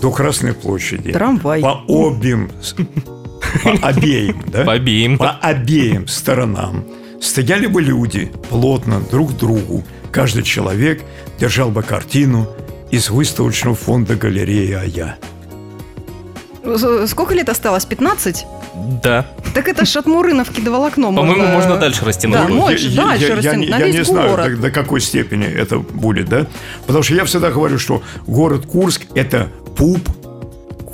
до 0.00 0.10
Красной 0.10 0.54
площади. 0.54 1.12
Трамвай. 1.12 1.60
По 1.60 1.82
обеим, 1.88 2.50
по 3.64 3.88
обеим, 3.88 4.44
да? 4.46 4.64
По 4.64 4.72
обеим. 4.74 5.18
По 5.18 5.30
обеим 5.30 6.06
сторонам 6.06 6.84
стояли 7.20 7.66
бы 7.66 7.82
люди 7.82 8.30
плотно 8.50 9.00
друг 9.10 9.32
к 9.32 9.36
другу. 9.36 9.82
Каждый 10.10 10.42
человек 10.42 11.02
держал 11.38 11.70
бы 11.70 11.82
картину 11.82 12.48
из 12.90 13.10
выставочного 13.10 13.76
фонда 13.76 14.14
галереи 14.16 14.72
«Ая». 14.72 15.16
С- 16.64 17.06
Сколько 17.08 17.34
лет 17.34 17.48
осталось? 17.48 17.84
15? 17.84 18.46
Да. 19.02 19.26
Так 19.54 19.68
это 19.68 19.84
ж 19.84 19.96
от 19.96 20.06
Мурыновки 20.06 20.60
до 20.60 20.70
волокно 20.70 21.12
По-моему, 21.12 21.46
можно 21.46 21.76
дальше 21.76 22.04
растянуть. 22.04 22.36
Да, 22.36 22.42
я, 22.48 22.48
дальше 22.48 22.88
я- 22.88 23.28
я 23.28 23.36
растянуть, 23.36 23.58
не- 23.58 23.78
я 23.78 23.86
весь 23.86 23.94
не 23.94 24.04
знаю, 24.04 24.30
город. 24.30 24.50
до, 24.56 24.56
до 24.62 24.70
какой 24.70 25.00
степени 25.00 25.46
это 25.46 25.78
будет, 25.78 26.28
да? 26.28 26.46
Потому 26.86 27.02
что 27.02 27.14
я 27.14 27.24
всегда 27.24 27.50
говорю, 27.50 27.78
что 27.78 28.02
город 28.26 28.66
Курск– 28.66 29.02
это 29.14 29.48
пуп 29.76 30.00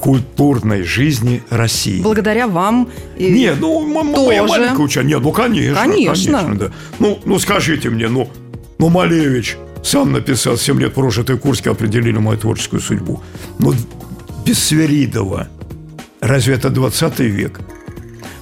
культурной 0.01 0.83
жизни 0.83 1.43
России. 1.51 2.03
Благодаря 2.03 2.47
вам. 2.47 2.89
и- 3.17 3.31
Не, 3.31 3.55
ну, 3.55 3.83
м- 3.83 4.07
моя 4.13 4.43
Тоже. 4.43 4.61
маленькая 4.61 4.83
учеба. 4.83 5.07
Нет, 5.07 5.21
ну, 5.23 5.33
конечно. 5.33 5.81
Конечно. 5.83 6.55
да. 6.57 6.71
Ну, 6.99 7.19
ну, 7.25 7.39
скажите 7.39 7.91
мне, 7.91 8.09
ну, 8.09 8.29
ну, 8.79 8.89
Малевич 8.91 9.57
сам 9.85 10.13
написал 10.13 10.57
«Семь 10.57 10.81
лет 10.81 10.95
прожитый 10.95 11.37
в 11.37 11.41
Курске 11.41 11.71
определили 11.71 12.19
мою 12.19 12.39
творческую 12.39 12.81
судьбу». 12.81 13.23
Ну, 13.59 13.73
без 14.45 14.59
Сверидова. 14.65 15.49
Разве 16.21 16.55
это 16.55 16.71
20 16.71 17.19
век? 17.21 17.61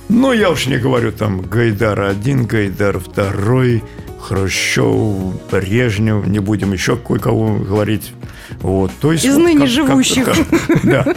Ну, 0.09 0.33
я 0.33 0.51
уж 0.51 0.67
не 0.67 0.79
говорю 0.79 1.11
там 1.13 1.41
Гайдар 1.43 2.01
один, 2.01 2.45
Гайдар 2.47 2.99
второй, 2.99 3.83
Хрущев, 4.21 5.35
Брежнев, 5.51 6.27
не 6.27 6.39
будем 6.39 6.73
еще 6.73 6.97
кое-кого 6.97 7.57
говорить. 7.59 8.13
Вот, 8.61 8.91
то 9.01 9.13
есть 9.13 9.25
Из 9.25 9.35
вот 9.35 9.43
ныне 9.45 9.61
как- 9.61 9.69
живущих. 9.69 10.25
как- 10.27 10.83
да. 10.85 11.15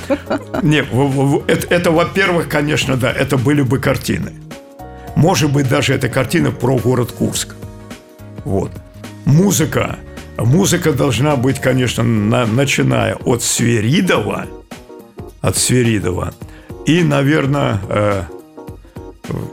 Не, 0.64 0.80
это, 1.48 1.68
это, 1.70 1.92
во-первых, 1.92 2.48
конечно, 2.50 2.96
да, 2.96 3.12
это 3.12 3.38
были 3.38 3.62
бы 3.62 3.80
картины. 3.80 4.32
Может 5.16 5.52
быть, 5.52 5.68
даже 5.70 5.94
это 5.94 6.10
картина 6.10 6.52
про 6.52 6.78
город 6.78 7.12
Курск. 7.12 7.56
Вот. 8.44 8.72
Музыка. 9.26 9.98
Музыка 10.38 10.92
должна 10.94 11.36
быть, 11.36 11.60
конечно, 11.60 12.04
на- 12.04 12.46
начиная 12.46 13.16
от 13.16 13.42
Сверидова, 13.42 14.48
от 15.42 15.58
Сверидова, 15.58 16.34
и, 16.86 17.04
наверное, 17.04 17.80
э, 17.90 18.24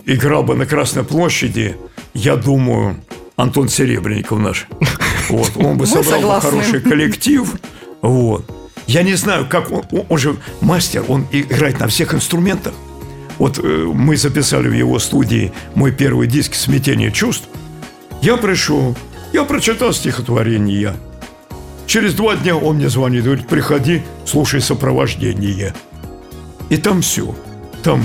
играл 0.07 0.42
бы 0.42 0.55
на 0.55 0.66
Красной 0.66 1.05
площади, 1.05 1.77
я 2.14 2.37
думаю, 2.37 2.97
Антон 3.37 3.68
Серебренников 3.68 4.38
наш. 4.38 4.66
Вот, 5.29 5.53
он 5.57 5.79
бы 5.79 5.87
собрал 5.87 6.21
бы 6.21 6.40
хороший 6.40 6.81
коллектив. 6.81 7.55
Вот. 8.03 8.45
Я 8.87 9.03
не 9.03 9.14
знаю, 9.14 9.47
как 9.49 9.71
он, 9.71 9.85
он, 9.92 10.05
он 10.09 10.18
же 10.18 10.37
мастер, 10.61 11.05
он 11.09 11.27
играет 11.31 11.79
на 11.81 11.87
всех 11.87 12.12
инструментах. 12.14 12.75
Вот 13.38 13.59
э, 13.59 13.62
мы 13.62 14.16
записали 14.16 14.68
в 14.68 14.73
его 14.75 14.99
студии 14.99 15.53
мой 15.75 15.92
первый 15.92 16.27
диск 16.27 16.55
«Смятение 16.55 17.11
чувств». 17.12 17.49
Я 18.21 18.37
пришел, 18.37 18.95
я 19.33 19.45
прочитал 19.45 19.92
стихотворение. 19.92 20.95
Через 21.87 22.14
два 22.14 22.37
дня 22.37 22.57
он 22.57 22.77
мне 22.77 22.88
звонит, 22.88 23.25
говорит, 23.25 23.49
приходи, 23.49 24.03
слушай 24.25 24.61
сопровождение. 24.61 25.75
И 26.71 26.77
там 26.77 27.03
все. 27.03 27.35
Там 27.83 28.05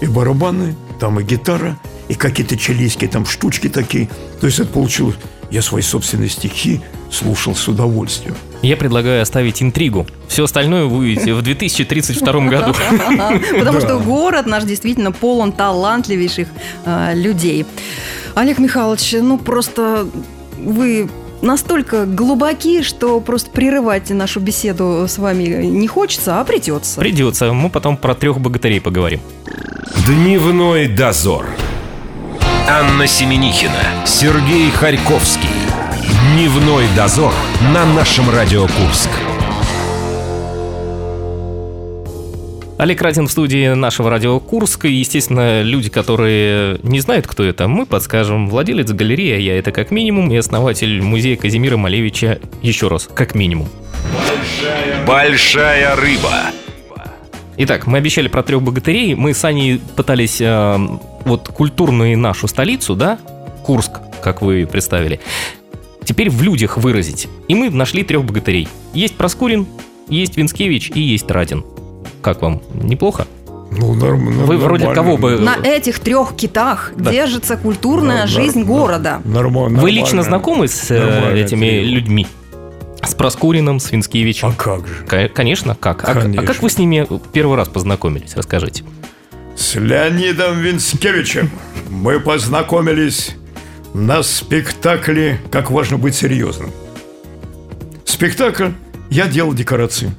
и 0.00 0.06
барабаны, 0.06 0.76
там 0.98 1.20
и 1.20 1.22
гитара, 1.22 1.78
и 2.08 2.14
какие-то 2.14 2.56
чилийские 2.56 3.10
там 3.10 3.26
штучки 3.26 3.68
такие. 3.68 4.08
То 4.40 4.46
есть 4.46 4.58
это 4.58 4.68
получилось... 4.70 5.16
Я 5.50 5.62
свои 5.62 5.82
собственные 5.82 6.28
стихи 6.28 6.80
слушал 7.10 7.56
с 7.56 7.66
удовольствием. 7.66 8.36
Я 8.62 8.76
предлагаю 8.76 9.20
оставить 9.20 9.60
интригу. 9.60 10.06
Все 10.28 10.44
остальное 10.44 10.84
вы 10.84 10.98
увидите 10.98 11.34
в 11.34 11.42
2032 11.42 12.32
году. 12.48 12.72
Потому 13.58 13.80
что 13.80 13.98
город 13.98 14.46
наш 14.46 14.62
действительно 14.62 15.10
полон 15.10 15.50
талантливейших 15.50 16.46
э, 16.84 17.14
людей. 17.16 17.66
Олег 18.36 18.58
Михайлович, 18.58 19.16
ну 19.20 19.38
просто 19.38 20.06
вы 20.64 21.08
настолько 21.42 22.06
глубоки, 22.06 22.82
что 22.82 23.20
просто 23.20 23.50
прерывать 23.50 24.10
нашу 24.10 24.40
беседу 24.40 25.06
с 25.08 25.18
вами 25.18 25.64
не 25.64 25.88
хочется, 25.88 26.40
а 26.40 26.44
придется. 26.44 27.00
Придется. 27.00 27.52
Мы 27.52 27.70
потом 27.70 27.96
про 27.96 28.14
трех 28.14 28.40
богатырей 28.40 28.80
поговорим. 28.80 29.20
Дневной 30.06 30.88
дозор. 30.88 31.46
Анна 32.68 33.06
Семенихина, 33.06 34.06
Сергей 34.06 34.70
Харьковский. 34.70 35.48
Дневной 36.34 36.84
дозор 36.94 37.32
на 37.72 37.84
нашем 37.84 38.30
Радио 38.30 38.62
Курск. 38.62 39.10
Олег 42.80 43.02
Радин 43.02 43.26
в 43.26 43.30
студии 43.30 43.74
нашего 43.74 44.08
радио 44.08 44.40
Курска. 44.40 44.88
И, 44.88 44.92
естественно, 44.94 45.60
люди, 45.60 45.90
которые 45.90 46.78
не 46.82 47.00
знают, 47.00 47.26
кто 47.26 47.44
это, 47.44 47.68
мы 47.68 47.84
подскажем. 47.84 48.48
Владелец 48.48 48.90
галереи, 48.90 49.34
а 49.34 49.38
я 49.38 49.58
это 49.58 49.70
как 49.70 49.90
минимум, 49.90 50.32
и 50.32 50.36
основатель 50.36 51.02
музея 51.02 51.36
Казимира 51.36 51.76
Малевича 51.76 52.38
еще 52.62 52.88
раз, 52.88 53.06
как 53.12 53.34
минимум. 53.34 53.68
Большая 55.06 55.94
рыба. 55.94 56.32
Итак, 57.58 57.86
мы 57.86 57.98
обещали 57.98 58.28
про 58.28 58.42
трех 58.42 58.62
богатырей. 58.62 59.14
Мы 59.14 59.34
с 59.34 59.44
Аней 59.44 59.78
пытались 59.94 60.40
э, 60.40 60.78
вот 61.26 61.48
культурную 61.48 62.16
нашу 62.16 62.48
столицу, 62.48 62.96
да, 62.96 63.18
Курск, 63.62 64.00
как 64.22 64.40
вы 64.40 64.66
представили, 64.66 65.20
теперь 66.02 66.30
в 66.30 66.42
людях 66.42 66.78
выразить. 66.78 67.28
И 67.46 67.54
мы 67.54 67.68
нашли 67.68 68.04
трех 68.04 68.24
богатырей. 68.24 68.68
Есть 68.94 69.16
Проскурин, 69.16 69.66
есть 70.08 70.38
Винскевич 70.38 70.90
и 70.94 71.00
есть 71.02 71.30
Радин. 71.30 71.62
Как 72.22 72.42
вам? 72.42 72.62
Неплохо? 72.74 73.26
Ну, 73.72 73.94
норм, 73.94 74.32
Вы 74.46 74.56
вроде 74.56 74.92
кого 74.92 75.16
бы... 75.16 75.38
На 75.38 75.56
этих 75.56 76.00
трех 76.00 76.34
китах 76.34 76.92
Да. 76.96 77.12
держится 77.12 77.56
культурная 77.56 78.22
Да, 78.22 78.26
жизнь 78.26 78.60
да, 78.62 78.66
города. 78.66 79.20
Нормально. 79.24 79.80
Вы 79.80 79.90
лично 79.92 80.22
знакомы 80.24 80.66
с 80.66 80.90
э, 80.90 80.98
Нормально, 80.98 81.36
этими 81.38 81.66
Кирилл. 81.66 81.94
людьми? 81.94 82.26
С 83.02 83.14
Проскуриным, 83.14 83.78
с 83.78 83.90
Винскевичем? 83.92 84.48
А 84.48 84.52
как 84.52 84.86
же? 84.88 85.04
Ка- 85.06 85.28
Конечно, 85.28 85.74
как? 85.76 86.02
А- 86.04 86.10
А, 86.12 86.14
Конечно. 86.14 86.42
как 86.46 86.62
вы 86.62 86.68
с 86.68 86.78
ними 86.78 87.06
первый 87.32 87.56
раз 87.56 87.68
познакомились? 87.68 88.34
Расскажите. 88.34 88.82
С 89.56 89.76
Леонидом 89.76 90.58
Винскевичем 90.58 91.50
мы 91.88 92.18
познакомились 92.18 93.36
на 93.94 94.22
спектакле 94.24 95.40
«Как 95.52 95.70
важно 95.70 95.96
быть 95.96 96.14
серьезным». 96.16 96.70
Спектакль 98.04 98.70
я 99.10 99.26
делал 99.26 99.52
декорации. 99.54 100.12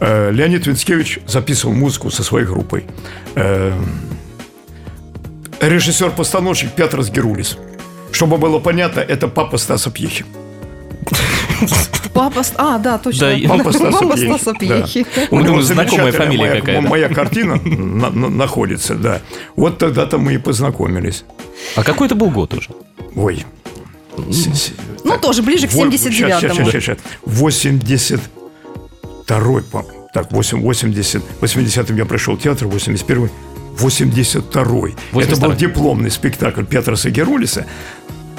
Э, 0.00 0.30
Леонид 0.30 0.66
Винскевич 0.66 1.18
записывал 1.26 1.74
музыку 1.74 2.10
со 2.10 2.22
своей 2.22 2.46
группой. 2.46 2.84
Э, 3.34 3.72
Режиссер-постановщик 5.60 6.70
Петр 6.72 7.02
Сгерулис. 7.02 7.58
Чтобы 8.12 8.38
было 8.38 8.58
понятно, 8.58 9.00
это 9.00 9.28
папа 9.28 9.58
Стаса 9.58 9.90
Пьехи. 9.90 10.24
Папа... 12.14 12.42
А, 12.56 12.78
да, 12.78 12.98
точно. 12.98 13.36
Да, 13.36 13.48
Папа 13.48 13.72
Стаса 13.72 13.98
Папа 13.98 14.16
Пьехи, 14.16 14.32
Стаса 14.38 14.54
да. 14.60 15.22
У 15.30 15.36
У 15.36 15.40
него 15.40 15.62
знакомая 15.62 16.12
фамилия 16.12 16.38
моя, 16.48 16.60
какая-то. 16.60 16.88
Моя 16.88 17.08
картина 17.08 17.56
на- 17.64 18.10
на- 18.10 18.28
находится, 18.28 18.94
да. 18.94 19.20
Вот 19.56 19.78
тогда-то 19.78 20.18
мы 20.18 20.34
и 20.34 20.38
познакомились. 20.38 21.24
А 21.76 21.82
какой 21.82 22.06
это 22.06 22.14
был 22.14 22.30
год 22.30 22.54
уже? 22.54 22.70
Ой. 23.14 23.44
Ну, 24.16 25.10
так, 25.12 25.20
тоже 25.20 25.42
ближе 25.42 25.68
к 25.68 25.72
вот, 25.72 25.92
79-му. 25.92 26.70
Сейчас, 26.70 26.98
сейчас, 29.28 29.62
сейчас. 29.62 29.62
82 29.62 29.62
по 29.70 29.84
Так, 30.12 30.32
8, 30.32 30.62
80, 30.62 31.22
80-м 31.40 31.96
я 31.96 32.04
пришел 32.04 32.36
в 32.36 32.40
театр, 32.40 32.66
81-й, 32.66 33.30
82-й. 33.78 34.94
Это 35.22 35.34
82-й. 35.34 35.38
был 35.40 35.54
дипломный 35.54 36.10
спектакль 36.10 36.64
Петра 36.64 36.96
Сагерулиса. 36.96 37.66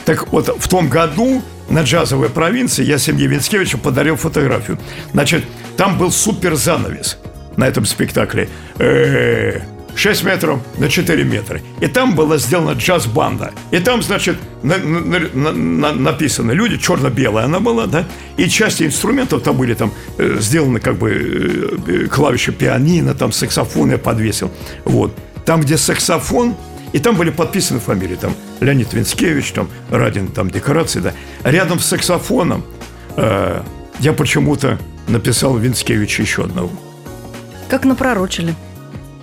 Так 0.06 0.32
вот, 0.32 0.50
в 0.60 0.68
том 0.68 0.90
году 0.90 1.42
на 1.70 1.84
джазовой 1.84 2.30
провинции 2.30 2.84
я 2.84 2.98
семье 2.98 3.28
Винскевича 3.28 3.78
подарил 3.78 4.16
фотографию. 4.16 4.80
Значит, 5.14 5.46
там 5.78 5.98
был 5.98 6.12
супер 6.12 6.56
занавес 6.56 7.18
на 7.56 7.68
этом 7.68 7.86
спектакле. 7.86 8.50
Э, 8.80 9.62
6 9.96 10.24
метров 10.24 10.60
на 10.78 10.90
4 10.90 11.24
метра. 11.24 11.62
И 11.82 11.88
там 11.88 12.16
была 12.16 12.38
сделана 12.38 12.72
джаз-банда. 12.78 13.52
И 13.72 13.80
там, 13.80 14.02
значит, 14.02 14.38
на- 14.64 14.78
на- 14.78 15.20
на- 15.34 15.52
на- 15.52 15.92
написано 15.94 16.52
люди, 16.52 16.78
черно-белая 16.78 17.46
она 17.46 17.60
была, 17.60 17.86
да, 17.86 18.06
и 18.38 18.48
части 18.48 18.84
инструментов 18.84 19.44
там 19.44 19.58
были 19.58 19.74
там 19.74 19.92
э, 20.18 20.38
сделаны 20.40 20.80
как 20.80 20.98
бы 20.98 21.12
э, 21.12 21.92
э, 22.04 22.08
клавиши 22.08 22.52
пианино, 22.52 23.14
там 23.14 23.32
саксофон 23.32 23.92
я 23.92 23.98
подвесил. 23.98 24.52
Вот. 24.86 25.16
Там, 25.46 25.62
где 25.62 25.78
саксофон, 25.78 26.56
и 26.94 27.00
там 27.00 27.16
были 27.16 27.30
подписаны 27.30 27.80
фамилии, 27.80 28.16
там 28.16 28.34
Леонид 28.62 28.94
Винскевич, 28.94 29.52
там 29.52 29.70
Радин, 29.92 30.28
там 30.28 30.50
декорации, 30.50 31.00
да. 31.00 31.14
Рядом 31.44 31.80
с 31.80 31.86
саксофоном 31.86 32.64
э, 33.18 33.62
я 34.00 34.14
почему-то 34.14 34.78
написал 35.08 35.58
Винскевича 35.58 36.22
еще 36.22 36.44
одного. 36.44 36.72
Как 37.70 37.86
напророчили. 37.86 38.56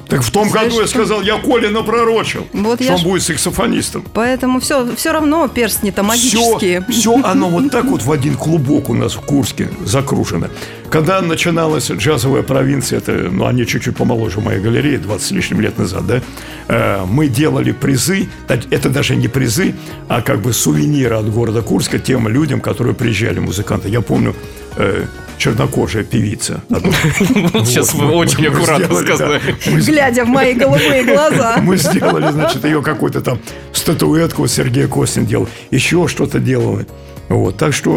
Так 0.08 0.22
в 0.22 0.30
том 0.30 0.48
Знаешь, 0.48 0.68
году 0.68 0.82
я 0.82 0.86
сказал, 0.86 1.22
я 1.22 1.36
Коля 1.38 1.68
напророчил, 1.70 2.46
Вот 2.52 2.80
что 2.80 2.92
он 2.92 2.98
ж- 2.98 3.02
будет 3.02 3.22
саксофонистом. 3.22 4.04
Поэтому 4.14 4.60
все, 4.60 4.94
все 4.94 5.12
равно 5.12 5.48
перстни-то 5.48 6.04
магические. 6.04 6.84
Все, 6.88 7.00
все 7.00 7.20
оно 7.24 7.48
вот 7.48 7.70
так 7.72 7.86
вот 7.86 8.02
в 8.02 8.12
один 8.12 8.36
клубок 8.36 8.88
у 8.88 8.94
нас 8.94 9.14
в 9.14 9.20
Курске 9.20 9.68
закружено. 9.84 10.46
Когда 10.90 11.20
начиналась 11.20 11.90
джазовая 11.90 12.42
провинция, 12.42 12.98
это, 12.98 13.12
ну, 13.32 13.46
они 13.46 13.66
чуть-чуть 13.66 13.96
помоложе 13.96 14.40
моей 14.40 14.60
галереи, 14.60 14.96
20 14.96 15.26
с 15.26 15.30
лишним 15.32 15.60
лет 15.60 15.76
назад, 15.78 16.06
да, 16.06 16.20
э, 16.68 17.04
мы 17.04 17.26
делали 17.26 17.72
призы, 17.72 18.28
это 18.48 18.88
даже 18.88 19.16
не 19.16 19.26
призы, 19.26 19.74
а 20.08 20.22
как 20.22 20.40
бы 20.40 20.52
сувениры 20.52 21.16
от 21.16 21.28
города 21.32 21.62
Курска 21.62 21.98
тем 21.98 22.28
людям, 22.28 22.60
которые 22.60 22.94
приезжали, 22.94 23.40
музыканты. 23.40 23.88
Я 23.88 24.00
помню, 24.00 24.36
э, 24.76 25.06
чернокожая 25.38 26.04
певица. 26.04 26.62
Вот 26.68 27.66
сейчас 27.66 27.94
вы 27.94 28.06
очень 28.12 28.46
аккуратно 28.46 28.94
сказали. 28.96 29.40
Глядя 29.66 30.24
в 30.24 30.28
мои 30.28 30.54
голубые 30.54 31.04
глаза. 31.12 31.58
мы 31.62 31.76
сделали, 31.76 32.30
значит, 32.32 32.64
ее 32.64 32.82
какую-то 32.82 33.20
там 33.20 33.38
статуэтку 33.72 34.46
Сергей 34.46 34.86
Костин 34.86 35.26
делал, 35.26 35.48
еще 35.70 36.08
что-то 36.08 36.38
делали. 36.38 36.86
Вот, 37.28 37.56
так 37.56 37.72
что 37.72 37.90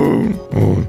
вот. 0.52 0.86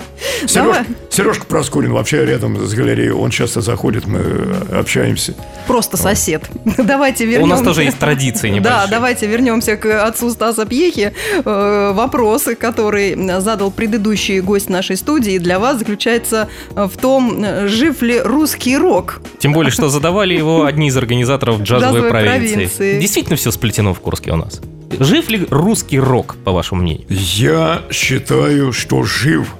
Давай. 0.54 0.80
Сереж- 0.80 0.86
Сережка 1.10 1.44
Проскурин 1.46 1.92
вообще 1.92 2.24
рядом 2.24 2.56
с 2.66 2.72
галереей, 2.72 3.10
он 3.10 3.30
часто 3.30 3.60
заходит, 3.60 4.06
мы 4.06 4.20
э, 4.20 4.78
общаемся. 4.80 5.34
Просто 5.66 5.96
сосед. 5.98 6.48
Давайте 6.78 7.26
вернемся. 7.26 7.44
У 7.44 7.56
нас 7.56 7.62
тоже 7.62 7.82
есть 7.84 7.98
традиции 7.98 8.48
Да, 8.50 8.54
небольшие. 8.56 8.90
давайте 8.90 9.26
вернемся 9.26 9.76
к 9.76 10.06
отцу 10.06 10.30
Стаса 10.30 10.64
Пьехи. 10.64 11.12
Э, 11.44 11.92
Вопросы, 11.92 12.54
который 12.54 13.14
задал 13.40 13.70
предыдущий 13.70 14.40
гость 14.40 14.70
нашей 14.70 14.96
студии, 14.96 15.36
для 15.38 15.58
вас 15.58 15.78
заключается 15.78 16.48
в 16.70 16.96
том, 16.96 17.42
э, 17.44 17.66
жив 17.68 18.00
ли 18.00 18.20
русский 18.20 18.76
рок. 18.78 19.20
Тем 19.38 19.52
более, 19.52 19.70
что 19.70 19.90
задавали 19.90 20.32
его 20.34 20.64
одни 20.64 20.88
из 20.88 20.96
организаторов 20.96 21.60
джазовой, 21.60 22.00
Джазовой 22.00 22.10
провинции. 22.10 22.54
провинции. 22.54 23.00
Действительно 23.00 23.36
все 23.36 23.50
сплетено 23.50 23.92
в 23.92 24.00
Курске 24.00 24.30
у 24.32 24.36
нас. 24.36 24.60
Жив 24.98 25.30
ли 25.30 25.46
русский 25.50 25.98
рок, 26.00 26.36
по 26.44 26.52
вашему 26.52 26.82
мнению? 26.82 27.06
Я 27.08 27.82
считаю, 27.90 28.72
что 28.72 29.04
жив. 29.04 29.54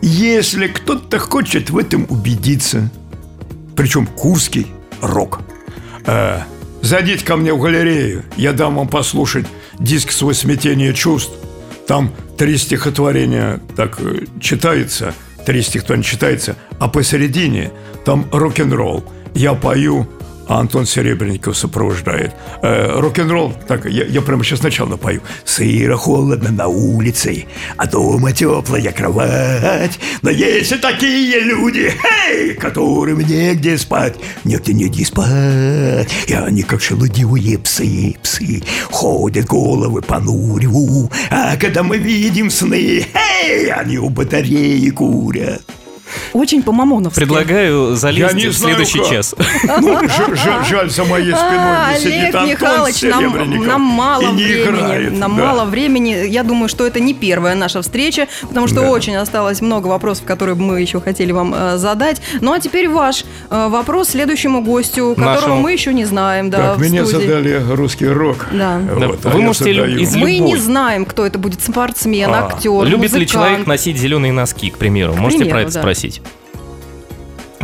Если 0.00 0.66
кто-то 0.66 1.18
хочет 1.18 1.70
в 1.70 1.78
этом 1.78 2.06
убедиться, 2.08 2.90
причем 3.76 4.06
курский 4.06 4.66
рок, 5.00 5.40
э, 6.06 6.40
зайдите 6.80 7.24
ко 7.24 7.36
мне 7.36 7.52
в 7.52 7.60
галерею, 7.60 8.24
я 8.36 8.52
дам 8.52 8.76
вам 8.76 8.88
послушать 8.88 9.46
диск 9.78 10.10
«Свой 10.10 10.34
смятение 10.34 10.94
чувств». 10.94 11.32
Там 11.86 12.12
три 12.38 12.56
стихотворения 12.56 13.60
так 13.76 14.00
э, 14.00 14.24
читается, 14.40 15.14
три 15.44 15.62
стихотворения 15.62 16.08
читается, 16.08 16.56
а 16.80 16.88
посередине 16.88 17.70
там 18.04 18.26
рок-н-ролл. 18.32 19.04
Я 19.34 19.54
пою 19.54 20.08
а 20.52 20.60
Антон 20.60 20.84
Серебренников 20.84 21.56
сопровождает. 21.56 22.34
Э, 22.60 23.00
рок-н-ролл, 23.00 23.54
так, 23.66 23.86
я, 23.86 24.04
я 24.04 24.20
прямо 24.20 24.44
сейчас 24.44 24.58
сначала 24.58 24.90
напою. 24.90 25.22
Сыро, 25.46 25.96
холодно 25.96 26.50
на 26.50 26.66
улице, 26.68 27.46
а 27.78 27.86
дома 27.86 28.32
теплая 28.32 28.92
кровать. 28.92 29.98
Но 30.20 30.28
есть 30.28 30.72
и 30.72 30.76
такие 30.76 31.40
люди, 31.40 31.90
эй, 32.28 32.52
которым 32.54 33.20
негде 33.20 33.78
спать, 33.78 34.16
негде 34.44 34.74
негде 34.74 35.06
спать. 35.06 36.10
И 36.26 36.34
они, 36.34 36.62
как 36.64 36.82
шелудивые 36.82 37.58
псы, 37.58 38.16
псы, 38.22 38.62
ходят 38.90 39.46
головы 39.46 40.02
понурю. 40.02 41.10
А 41.30 41.56
когда 41.56 41.82
мы 41.82 41.96
видим 41.96 42.50
сны, 42.50 43.06
эй, 43.14 43.72
они 43.72 43.96
у 43.96 44.10
батареи 44.10 44.90
курят. 44.90 45.62
Очень 46.32 46.62
по-мамоновски. 46.62 47.16
Предлагаю 47.18 47.94
залезть 47.96 48.34
не 48.34 48.46
в 48.48 48.54
следующий 48.56 48.98
как. 48.98 49.08
час. 49.10 49.34
Ну, 49.80 49.98
ж- 50.08 50.36
ж- 50.36 50.68
жаль, 50.68 50.90
за 50.90 51.04
моей 51.04 51.32
спиной 51.32 51.56
А, 51.58 51.92
не 51.94 52.00
сидит 52.00 52.34
Олег 52.34 52.34
Антон 52.34 52.48
Михайлович, 52.50 53.02
нам, 53.02 53.66
нам 53.66 53.80
мало 53.80 54.22
и 54.22 54.32
не 54.32 54.44
времени. 54.44 54.62
играет. 54.62 55.12
Нам 55.18 55.36
да. 55.36 55.44
мало 55.44 55.64
времени. 55.64 56.26
Я 56.28 56.42
думаю, 56.42 56.68
что 56.68 56.86
это 56.86 57.00
не 57.00 57.14
первая 57.14 57.54
наша 57.54 57.82
встреча, 57.82 58.28
потому 58.42 58.66
что 58.66 58.80
Да. 58.82 58.90
очень 58.90 59.16
осталось 59.16 59.60
много 59.60 59.86
вопросов, 59.88 60.24
которые 60.24 60.54
мы 60.54 60.80
еще 60.80 61.00
хотели 61.00 61.32
вам 61.32 61.54
э, 61.54 61.76
задать. 61.78 62.20
Ну 62.40 62.52
а 62.52 62.60
теперь 62.60 62.88
ваш 62.88 63.24
э, 63.50 63.68
вопрос 63.68 64.10
следующему 64.10 64.62
гостю, 64.62 65.14
которого 65.16 65.34
Нашему. 65.34 65.60
мы 65.60 65.72
еще 65.72 65.94
не 65.94 66.04
знаем. 66.04 66.50
Да, 66.50 66.58
Так, 66.58 66.78
в 66.78 66.80
меня 66.82 67.04
студии. 67.06 67.26
задали 67.26 67.62
русский 67.72 68.06
рок. 68.06 68.46
Да. 68.52 68.80
Вот, 68.94 69.20
Да, 69.22 69.30
а 69.30 69.34
вы 69.34 69.42
можете 69.42 69.70
из 69.72 70.14
Мы 70.14 70.32
не 70.32 70.38
любой. 70.38 70.58
знаем, 70.58 71.04
кто 71.04 71.24
это 71.26 71.38
будет 71.38 71.62
спортсмен, 71.62 72.30
А, 72.32 72.46
актер, 72.48 72.84
Любит 72.84 73.12
ли 73.12 73.20
музыкант. 73.20 73.28
человек 73.30 73.66
носить 73.66 73.96
зеленые 73.98 74.32
носки, 74.32 74.70
к 74.70 74.78
примеру? 74.78 75.14
Можете 75.14 75.44
примеру, 75.44 75.56
про 75.58 75.62
это 75.62 75.72
да. 75.74 75.80
спросить? 75.80 76.01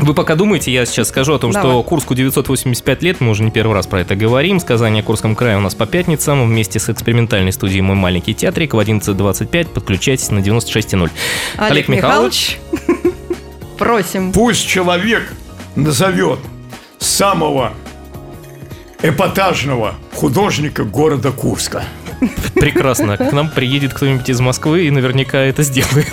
Вы 0.01 0.14
пока 0.14 0.36
думаете, 0.36 0.72
я 0.72 0.86
сейчас 0.86 1.09
скажу 1.09 1.34
о 1.34 1.39
том, 1.39 1.51
Давай. 1.51 1.70
что 1.70 1.82
Курску 1.82 2.14
985 2.14 3.03
лет, 3.03 3.20
мы 3.20 3.30
уже 3.30 3.43
не 3.43 3.51
первый 3.51 3.74
раз 3.74 3.86
про 3.89 4.01
это 4.01 4.14
говорим. 4.14 4.61
Сказание 4.61 5.03
о 5.03 5.05
Курском 5.05 5.34
крае 5.34 5.57
у 5.57 5.61
нас 5.61 5.74
по 5.74 5.86
пятницам 5.86 6.47
вместе 6.47 6.78
с 6.78 6.89
экспериментальной 6.89 7.53
студией 7.53 7.80
«Мой 7.80 7.97
маленький 7.97 8.32
театрик» 8.32 8.74
в 8.74 8.78
11.25. 8.78 9.68
Подключайтесь 9.70 10.30
на 10.30 10.39
96.0. 10.39 11.11
Олег, 11.57 11.89
Михайлович, 11.89 12.61
просим. 13.76 14.32
Пусть 14.32 14.66
человек 14.68 15.32
назовет 15.74 16.39
самого 17.01 17.72
эпатажного 19.03 19.95
художника 20.14 20.84
города 20.84 21.32
Курска. 21.32 21.82
Прекрасно. 22.55 23.16
К 23.16 23.33
нам 23.33 23.51
приедет 23.51 23.95
кто-нибудь 23.95 24.29
из 24.29 24.41
Москвы 24.41 24.87
и 24.87 24.91
наверняка 24.91 25.39
это 25.39 25.62
сделает. 25.62 26.07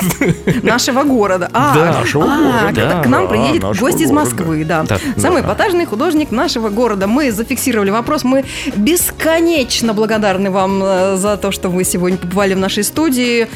Нашего 0.64 1.04
города. 1.04 1.50
А, 1.54 1.74
Да. 1.76 2.00
Нашего 2.00 2.24
а, 2.26 2.38
города. 2.38 2.72
к- 2.72 2.76
Да, 2.76 3.04
к 3.04 3.08
нам 3.08 3.24
да, 3.24 3.30
приедет 3.30 3.64
нашего 3.64 3.86
гость 3.86 4.02
из. 4.02 4.12
Москвы, 4.12 4.64
да. 4.66 4.84
Да, 4.84 4.98
Самый 5.18 5.42
да. 5.42 5.48
эпатажный 5.48 5.86
художник 5.86 6.32
нашего 6.32 6.70
города. 6.70 7.08
Мы 7.08 7.32
зафиксировали 7.32 7.90
вопрос. 7.90 8.24
Мы 8.24 8.46
бесконечно 8.76 9.94
благодарны 9.94 10.52
вам 10.52 10.82
э, 10.84 11.16
за 11.18 11.38
то, 11.38 11.52
что 11.52 11.70
вы 11.70 11.84
сегодня 11.84 12.18
побывали 12.18 12.54
в 12.54 12.60
нашей 12.60 12.84
студии. 12.84 13.48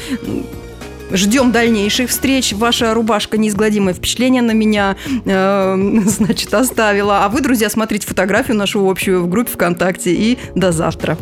Ждем 1.12 1.52
дальнейших 1.52 2.10
встреч. 2.10 2.54
Ваша 2.54 2.94
рубашка 2.94 3.38
неизгладимое 3.38 3.94
впечатление 3.94 4.42
на 4.42 4.52
меня, 4.52 4.96
э, 5.26 5.76
значит, 6.06 6.54
оставила. 6.54 7.26
А 7.26 7.30
вы, 7.30 7.42
друзья, 7.42 7.70
смотрите 7.70 8.08
фотографию 8.08 8.58
нашу 8.58 8.88
общую 8.88 9.24
в 9.24 9.30
группе 9.30 9.52
ВКонтакте. 9.52 10.12
И 10.12 10.38
до 10.56 10.72
завтра. 10.72 11.18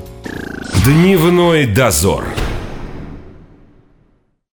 Дневной 0.85 1.65
дозор. 1.65 2.25